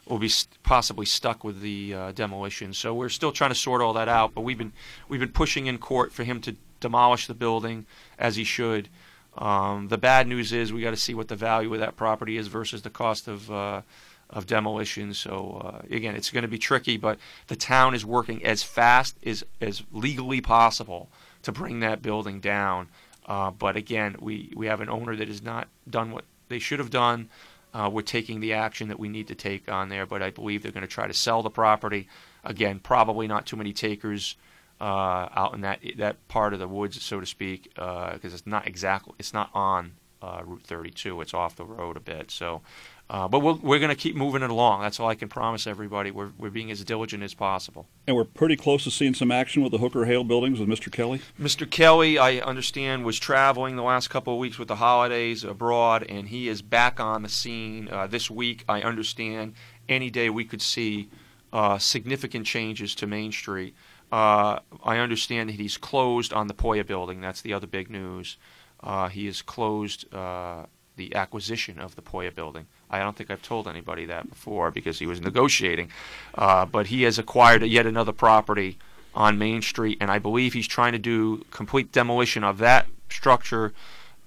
will 0.08 0.20
be 0.20 0.30
st- 0.30 0.62
possibly 0.64 1.06
stuck 1.06 1.44
with 1.44 1.62
the 1.62 1.94
uh, 1.94 2.12
demolition. 2.12 2.74
So 2.74 2.94
we're 2.94 3.10
still 3.10 3.32
trying 3.32 3.52
to 3.52 3.56
sort 3.56 3.82
all 3.82 3.94
that 3.94 4.08
out. 4.08 4.34
But 4.34 4.42
we've 4.42 4.58
been 4.58 4.74
we've 5.10 5.20
been 5.20 5.30
pushing 5.30 5.66
in 5.66 5.78
court 5.78 6.12
for 6.12 6.24
him 6.24 6.42
to 6.42 6.56
demolish 6.80 7.28
the 7.28 7.34
building 7.34 7.86
as 8.20 8.36
he 8.36 8.44
should. 8.44 8.90
Um, 9.38 9.90
the 9.90 9.98
bad 9.98 10.28
news 10.28 10.54
is 10.54 10.72
we 10.72 10.82
got 10.82 10.92
to 10.92 10.98
see 10.98 11.14
what 11.14 11.28
the 11.28 11.36
value 11.36 11.74
of 11.74 11.80
that 11.80 11.98
property 11.98 12.38
is 12.38 12.48
versus 12.48 12.84
the 12.84 12.90
cost 12.90 13.28
of 13.28 13.52
uh, 13.52 13.82
of 14.30 14.46
demolition. 14.46 15.14
So 15.14 15.62
uh, 15.64 15.94
again, 15.94 16.16
it's 16.16 16.30
going 16.30 16.44
to 16.44 16.48
be 16.48 16.60
tricky. 16.60 16.98
But 16.98 17.18
the 17.48 17.56
town 17.56 17.96
is 17.96 18.06
working 18.06 18.46
as 18.46 18.64
fast 18.64 19.18
as 19.26 19.44
as 19.60 19.84
legally 19.92 20.42
possible 20.42 21.10
to 21.42 21.52
bring 21.52 21.80
that 21.80 22.02
building 22.02 22.40
down. 22.40 22.90
Uh, 23.26 23.50
but 23.50 23.76
again, 23.76 24.16
we, 24.20 24.54
we 24.56 24.68
have 24.68 24.82
an 24.82 24.90
owner 24.90 25.16
that 25.16 25.28
has 25.28 25.42
not 25.42 25.68
done 25.90 26.12
what 26.12 26.26
they 26.50 26.60
should 26.60 26.80
have 26.80 26.90
done. 26.90 27.30
Uh, 27.74 27.90
we're 27.92 28.02
taking 28.02 28.40
the 28.40 28.54
action 28.54 28.88
that 28.88 29.00
we 29.00 29.10
need 29.10 29.28
to 29.28 29.36
take 29.36 29.70
on 29.70 29.90
there, 29.90 30.06
but 30.06 30.22
I 30.22 30.30
believe 30.30 30.64
they're 30.64 30.72
going 30.72 30.82
to 30.82 30.88
try 30.88 31.08
to 31.08 31.14
sell 31.14 31.44
the 31.44 31.50
property. 31.50 32.08
Again, 32.44 32.80
probably 32.80 33.28
not 33.28 33.46
too 33.46 33.58
many 33.58 33.74
takers 33.74 34.36
uh, 34.80 35.28
out 35.34 35.54
in 35.54 35.62
that 35.62 35.80
that 35.98 36.28
part 36.28 36.54
of 36.54 36.60
the 36.60 36.68
woods, 36.68 37.02
so 37.02 37.20
to 37.20 37.26
speak, 37.26 37.64
because 37.74 38.34
it's 38.34 38.48
not 38.48 38.68
exactly 38.68 39.14
it's 39.20 39.34
not 39.34 39.50
on 39.54 39.92
uh, 40.26 40.42
Route 40.46 40.64
32. 40.64 41.22
It's 41.22 41.34
off 41.34 41.56
the 41.56 41.66
road 41.66 41.98
a 41.98 42.00
bit. 42.00 42.32
So, 42.32 42.62
uh, 43.10 43.28
but 43.28 43.40
we'll, 43.40 43.58
we're 43.58 43.80
going 43.80 43.90
to 43.90 43.96
keep 43.96 44.16
moving 44.16 44.42
it 44.42 44.50
along. 44.50 44.82
That's 44.82 45.00
all 45.00 45.08
I 45.08 45.16
can 45.16 45.30
promise 45.30 45.68
everybody. 45.68 46.10
We're 46.12 46.32
we're 46.40 46.50
being 46.50 46.72
as 46.72 46.84
diligent 46.84 47.22
as 47.22 47.34
possible. 47.34 47.88
and 48.08 48.16
we're 48.16 48.24
pretty 48.24 48.56
close 48.56 48.84
to 48.86 48.92
seeing 48.92 49.14
some 49.14 49.32
action 49.32 49.62
with 49.62 49.72
the 49.72 49.78
Hooker 49.78 50.06
Hale 50.06 50.24
buildings 50.24 50.60
with 50.60 50.68
Mr. 50.68 50.92
Kelly. 50.92 51.22
Mr. 51.40 51.70
Kelly, 51.70 52.18
I 52.18 52.38
understand, 52.38 53.06
was 53.06 53.20
traveling 53.20 53.76
the 53.76 53.84
last 53.84 54.10
couple 54.10 54.34
of 54.34 54.40
weeks 54.40 54.58
with 54.58 54.68
the 54.68 54.78
holidays 54.78 55.44
abroad, 55.44 56.04
and 56.10 56.30
he 56.30 56.48
is 56.50 56.62
back 56.62 57.00
on 57.00 57.22
the 57.22 57.30
scene 57.30 57.90
uh, 57.92 58.08
this 58.08 58.32
week. 58.32 58.66
I 58.68 58.82
understand 58.82 59.54
any 59.88 60.10
day 60.10 60.30
we 60.30 60.46
could 60.46 60.62
see 60.62 61.10
uh, 61.54 61.78
significant 61.78 62.46
changes 62.48 62.96
to 62.96 63.08
Main 63.08 63.32
Street. 63.32 63.76
Uh, 64.12 64.60
I 64.84 64.98
understand 64.98 65.50
that 65.50 65.56
he's 65.56 65.78
closed 65.78 66.34
on 66.34 66.48
the 66.48 66.54
Poya 66.54 66.86
building. 66.86 67.22
That's 67.22 67.42
the 67.42 67.54
other 67.54 67.68
big 67.68 67.90
news. 67.90 68.38
Uh, 68.82 69.10
he 69.10 69.28
is 69.28 69.42
closed 69.42 70.14
uh, 70.14 70.66
the 70.96 71.16
acquisition 71.16 71.80
of 71.80 71.96
the 71.96 72.02
Poya 72.02 72.34
building. 72.34 72.66
I 72.90 73.00
don't 73.00 73.16
think 73.16 73.30
I've 73.32 73.42
told 73.42 73.68
anybody 73.68 74.06
that 74.06 74.30
before 74.30 74.72
because 74.72 75.00
he 75.00 75.08
was 75.08 75.22
negotiating, 75.22 75.90
uh, 76.36 76.66
but 76.66 76.88
he 76.88 77.04
has 77.04 77.20
acquired 77.20 77.64
yet 77.64 77.86
another 77.86 78.12
property 78.12 78.78
on 79.14 79.38
Main 79.38 79.62
Street, 79.62 79.98
and 80.02 80.12
I 80.12 80.20
believe 80.20 80.54
he's 80.54 80.68
trying 80.68 80.92
to 80.92 81.00
do 81.00 81.46
complete 81.52 81.92
demolition 81.92 82.44
of 82.44 82.58
that 82.60 82.88
structure, 83.10 83.74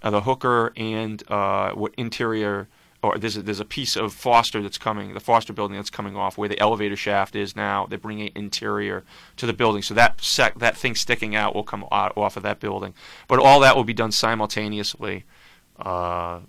uh, 0.02 0.10
the 0.10 0.22
hooker 0.22 0.72
and 0.76 1.22
uh, 1.30 1.72
what 1.72 1.92
interior 1.96 2.68
or 3.02 3.16
there's 3.16 3.36
a, 3.36 3.42
there's 3.42 3.60
a 3.60 3.64
piece 3.64 3.96
of 3.96 4.12
Foster 4.12 4.60
that's 4.60 4.78
coming, 4.78 5.14
the 5.14 5.20
Foster 5.20 5.52
building 5.52 5.76
that's 5.76 5.90
coming 5.90 6.16
off 6.16 6.36
where 6.36 6.48
the 6.48 6.58
elevator 6.58 6.96
shaft 6.96 7.36
is 7.36 7.54
now. 7.54 7.86
They're 7.86 7.98
bringing 7.98 8.32
interior 8.34 9.04
to 9.36 9.46
the 9.46 9.52
building, 9.52 9.82
so 9.82 9.94
that 9.94 10.20
sec, 10.20 10.58
that 10.58 10.76
thing 10.76 10.94
sticking 10.94 11.36
out 11.36 11.54
will 11.54 11.62
come 11.62 11.84
out, 11.92 12.16
off 12.16 12.36
of 12.36 12.42
that 12.42 12.58
building. 12.58 12.94
But 13.28 13.38
all 13.38 13.60
that 13.60 13.76
will 13.76 13.84
be 13.84 13.94
done 13.94 14.10
simultaneously, 14.10 15.24
uh, 15.78 16.40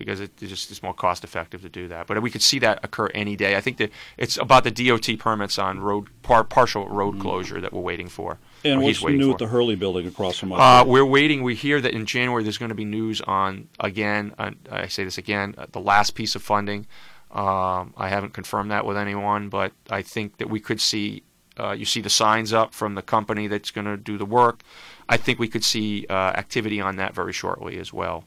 because 0.00 0.18
it 0.18 0.34
just 0.38 0.70
is 0.70 0.82
more 0.82 0.94
cost 0.94 1.24
effective 1.24 1.60
to 1.60 1.68
do 1.68 1.86
that. 1.88 2.06
But 2.06 2.22
we 2.22 2.30
could 2.30 2.40
see 2.40 2.58
that 2.60 2.82
occur 2.82 3.08
any 3.14 3.36
day. 3.36 3.54
I 3.54 3.60
think 3.60 3.76
that 3.76 3.90
it's 4.16 4.38
about 4.38 4.64
the 4.64 4.70
DOT 4.70 5.18
permits 5.18 5.58
on 5.58 5.78
road 5.78 6.08
par, 6.22 6.42
partial 6.42 6.88
road 6.88 7.12
mm-hmm. 7.12 7.22
closure 7.22 7.60
that 7.60 7.74
we're 7.74 7.82
waiting 7.82 8.08
for. 8.08 8.38
And 8.64 8.82
what's 8.82 9.04
new 9.04 9.26
for. 9.26 9.32
at 9.32 9.38
the 9.38 9.46
Hurley 9.48 9.76
building 9.76 10.06
across 10.06 10.38
from 10.38 10.54
uh, 10.54 10.84
We're 10.86 11.04
waiting. 11.04 11.42
We 11.42 11.54
hear 11.54 11.82
that 11.82 11.92
in 11.92 12.06
January 12.06 12.42
there's 12.42 12.56
going 12.56 12.70
to 12.70 12.74
be 12.74 12.86
news 12.86 13.20
on 13.20 13.68
again. 13.78 14.34
Uh, 14.38 14.52
I 14.70 14.88
say 14.88 15.04
this 15.04 15.18
again. 15.18 15.54
Uh, 15.58 15.66
the 15.70 15.80
last 15.80 16.14
piece 16.14 16.34
of 16.34 16.42
funding. 16.42 16.86
Um, 17.30 17.92
I 17.96 18.08
haven't 18.08 18.32
confirmed 18.32 18.70
that 18.70 18.86
with 18.86 18.96
anyone, 18.96 19.50
but 19.50 19.72
I 19.90 20.00
think 20.00 20.38
that 20.38 20.48
we 20.48 20.60
could 20.60 20.80
see. 20.80 21.24
Uh, 21.58 21.72
you 21.72 21.84
see 21.84 22.00
the 22.00 22.08
signs 22.08 22.54
up 22.54 22.72
from 22.72 22.94
the 22.94 23.02
company 23.02 23.46
that's 23.46 23.70
going 23.70 23.84
to 23.84 23.98
do 23.98 24.16
the 24.16 24.24
work. 24.24 24.62
I 25.10 25.18
think 25.18 25.38
we 25.38 25.48
could 25.48 25.64
see 25.64 26.06
uh, 26.08 26.14
activity 26.14 26.80
on 26.80 26.96
that 26.96 27.14
very 27.14 27.34
shortly 27.34 27.78
as 27.78 27.92
well. 27.92 28.24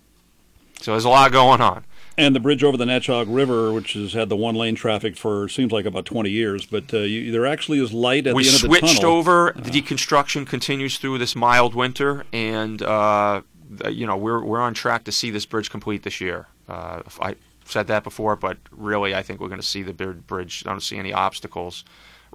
So 0.84 0.92
there's 0.92 1.06
a 1.06 1.10
lot 1.10 1.32
going 1.32 1.62
on. 1.62 1.86
And 2.18 2.36
the 2.36 2.42
bridge 2.42 2.62
over 2.62 2.76
the 2.76 2.84
Natchaug 2.84 3.34
River, 3.34 3.72
which 3.72 3.94
has 3.94 4.12
had 4.12 4.28
the 4.28 4.36
one 4.36 4.54
lane 4.54 4.76
traffic 4.76 5.16
for 5.16 5.48
seems 5.48 5.72
like 5.72 5.86
about 5.86 6.06
20 6.06 6.30
years, 6.30 6.66
but 6.66 6.94
uh, 6.94 6.98
you, 6.98 7.32
there 7.32 7.46
actually 7.46 7.80
is 7.80 7.94
light 7.94 8.28
at 8.28 8.36
we 8.36 8.44
the 8.44 8.50
end 8.50 8.56
of 8.56 8.62
the 8.62 8.68
tunnel. 8.68 8.82
We 8.82 8.88
switched 8.90 9.04
over. 9.06 9.54
The 9.56 9.72
deconstruction 9.72 10.46
continues 10.46 10.98
through 10.98 11.20
this 11.20 11.38
mild 11.38 11.74
winter, 11.74 12.26
and 12.34 12.82
uh, 12.82 13.42
you 13.90 14.06
know 14.06 14.18
we're 14.18 14.44
we're 14.44 14.60
on 14.62 14.74
track 14.74 15.06
to 15.06 15.12
see 15.12 15.32
this 15.32 15.46
bridge 15.46 15.72
complete 15.72 16.04
this 16.04 16.20
year. 16.20 16.48
Uh, 16.68 17.02
I 17.20 17.36
said 17.66 17.88
that 17.88 18.04
before, 18.04 18.36
but 18.36 18.58
really, 18.70 19.16
I 19.16 19.24
think 19.24 19.40
we're 19.40 19.48
going 19.48 19.62
to 19.62 19.66
see 19.66 19.84
the 19.84 19.94
bridge. 19.94 20.64
I 20.68 20.70
don't 20.70 20.82
see 20.82 20.98
any 20.98 21.14
obstacles 21.14 21.86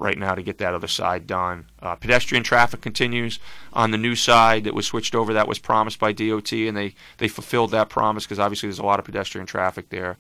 right 0.01 0.19
now 0.19 0.35
to 0.35 0.43
get 0.43 0.59
that 0.59 0.75
other 0.75 0.89
side 0.89 1.27
done. 1.27 1.67
Uh, 1.81 1.95
pedestrian 1.95 2.43
traffic 2.45 2.81
continues 2.81 3.39
on 3.73 3.91
the 3.91 3.99
new 3.99 4.15
side 4.15 4.65
that 4.65 4.75
was 4.75 4.87
switched 4.87 5.15
over. 5.15 5.33
That 5.33 5.49
was 5.49 5.59
promised 5.59 5.99
by 5.99 6.13
DOT, 6.13 6.53
and 6.53 6.77
they, 6.77 6.95
they 7.19 7.29
fulfilled 7.29 7.71
that 7.73 7.89
promise 7.89 8.25
because 8.25 8.39
obviously 8.39 8.69
there's 8.69 8.79
a 8.79 8.85
lot 8.85 8.99
of 8.99 9.05
pedestrian 9.05 9.47
traffic 9.47 9.91
there. 9.91 10.17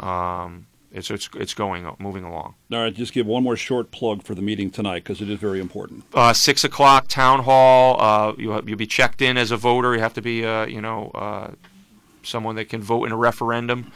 Um, 0.00 0.66
it's, 0.94 1.10
it's 1.10 1.28
it's 1.34 1.54
going 1.54 1.88
moving 1.98 2.22
along. 2.24 2.54
All 2.70 2.78
right, 2.78 2.94
just 2.94 3.14
give 3.14 3.26
one 3.26 3.42
more 3.42 3.56
short 3.56 3.90
plug 3.90 4.22
for 4.22 4.34
the 4.34 4.42
meeting 4.42 4.70
tonight 4.70 5.04
because 5.04 5.22
it 5.22 5.30
is 5.30 5.38
very 5.38 5.58
important. 5.58 6.04
Uh, 6.12 6.34
Six 6.34 6.64
o'clock, 6.64 7.08
town 7.08 7.44
hall. 7.44 7.96
Uh, 7.98 8.34
you 8.36 8.52
you'll 8.66 8.76
be 8.76 8.86
checked 8.86 9.22
in 9.22 9.38
as 9.38 9.50
a 9.50 9.56
voter. 9.56 9.94
You 9.94 10.00
have 10.00 10.14
to 10.14 10.22
be 10.22 10.44
uh, 10.44 10.66
you 10.66 10.82
know 10.82 11.10
uh, 11.14 11.52
someone 12.22 12.56
that 12.56 12.68
can 12.68 12.82
vote 12.82 13.04
in 13.04 13.12
a 13.12 13.16
referendum. 13.16 13.90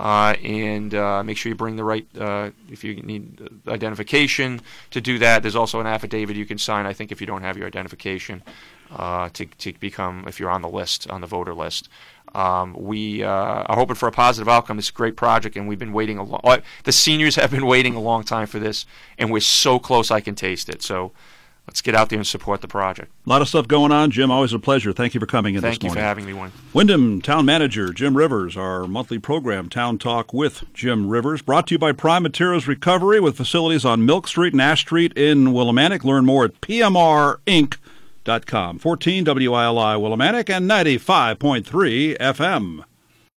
Uh, 0.00 0.34
and 0.42 0.94
uh, 0.94 1.22
make 1.22 1.36
sure 1.36 1.50
you 1.50 1.54
bring 1.54 1.76
the 1.76 1.84
right, 1.84 2.06
uh, 2.18 2.48
if 2.70 2.82
you 2.82 2.94
need 3.02 3.46
identification 3.68 4.58
to 4.90 4.98
do 4.98 5.18
that. 5.18 5.42
There's 5.42 5.54
also 5.54 5.78
an 5.78 5.86
affidavit 5.86 6.36
you 6.36 6.46
can 6.46 6.56
sign, 6.56 6.86
I 6.86 6.94
think, 6.94 7.12
if 7.12 7.20
you 7.20 7.26
don't 7.26 7.42
have 7.42 7.58
your 7.58 7.66
identification 7.66 8.42
uh, 8.96 9.28
to, 9.34 9.44
to 9.44 9.74
become, 9.74 10.24
if 10.26 10.40
you're 10.40 10.48
on 10.48 10.62
the 10.62 10.70
list, 10.70 11.10
on 11.10 11.20
the 11.20 11.26
voter 11.26 11.52
list. 11.52 11.90
Um, 12.34 12.74
we 12.78 13.22
uh, 13.22 13.28
are 13.28 13.76
hoping 13.76 13.94
for 13.94 14.08
a 14.08 14.12
positive 14.12 14.48
outcome. 14.48 14.78
It's 14.78 14.88
a 14.88 14.92
great 14.94 15.16
project, 15.16 15.54
and 15.56 15.68
we've 15.68 15.78
been 15.78 15.92
waiting 15.92 16.16
a 16.16 16.22
long. 16.22 16.62
The 16.84 16.92
seniors 16.92 17.36
have 17.36 17.50
been 17.50 17.66
waiting 17.66 17.94
a 17.94 18.00
long 18.00 18.24
time 18.24 18.46
for 18.46 18.58
this, 18.58 18.86
and 19.18 19.30
we're 19.30 19.40
so 19.40 19.78
close 19.78 20.10
I 20.10 20.20
can 20.20 20.34
taste 20.34 20.70
it. 20.70 20.80
So 20.80 21.12
let's 21.66 21.80
get 21.82 21.94
out 21.94 22.08
there 22.08 22.18
and 22.18 22.26
support 22.26 22.60
the 22.60 22.68
project. 22.68 23.12
A 23.26 23.28
lot 23.28 23.42
of 23.42 23.48
stuff 23.48 23.68
going 23.68 23.92
on, 23.92 24.10
Jim. 24.10 24.30
Always 24.30 24.52
a 24.52 24.58
pleasure. 24.58 24.92
Thank 24.92 25.14
you 25.14 25.20
for 25.20 25.26
coming 25.26 25.54
in 25.54 25.60
Thank 25.62 25.74
this 25.74 25.82
morning. 25.82 25.94
Thank 25.94 25.98
you 25.98 26.02
for 26.02 26.06
having 26.06 26.26
me, 26.26 26.32
one. 26.32 26.52
Windham 26.72 27.22
Town 27.22 27.44
Manager 27.44 27.92
Jim 27.92 28.16
Rivers, 28.16 28.56
our 28.56 28.86
monthly 28.86 29.18
program, 29.18 29.68
Town 29.68 29.98
Talk 29.98 30.32
with 30.34 30.64
Jim 30.74 31.08
Rivers, 31.08 31.42
brought 31.42 31.66
to 31.68 31.74
you 31.74 31.78
by 31.78 31.92
Prime 31.92 32.22
Materials 32.22 32.66
Recovery 32.66 33.20
with 33.20 33.36
facilities 33.36 33.84
on 33.84 34.04
Milk 34.04 34.26
Street 34.28 34.52
and 34.52 34.62
Ash 34.62 34.80
Street 34.80 35.12
in 35.16 35.46
Willimantic. 35.48 36.04
Learn 36.04 36.26
more 36.26 36.44
at 36.44 36.60
pmrinc.com. 36.60 37.78
14 38.78 39.24
WILI 39.24 39.96
Willimantic 39.96 40.50
and 40.50 40.70
95.3 40.70 42.18
FM. 42.18 42.84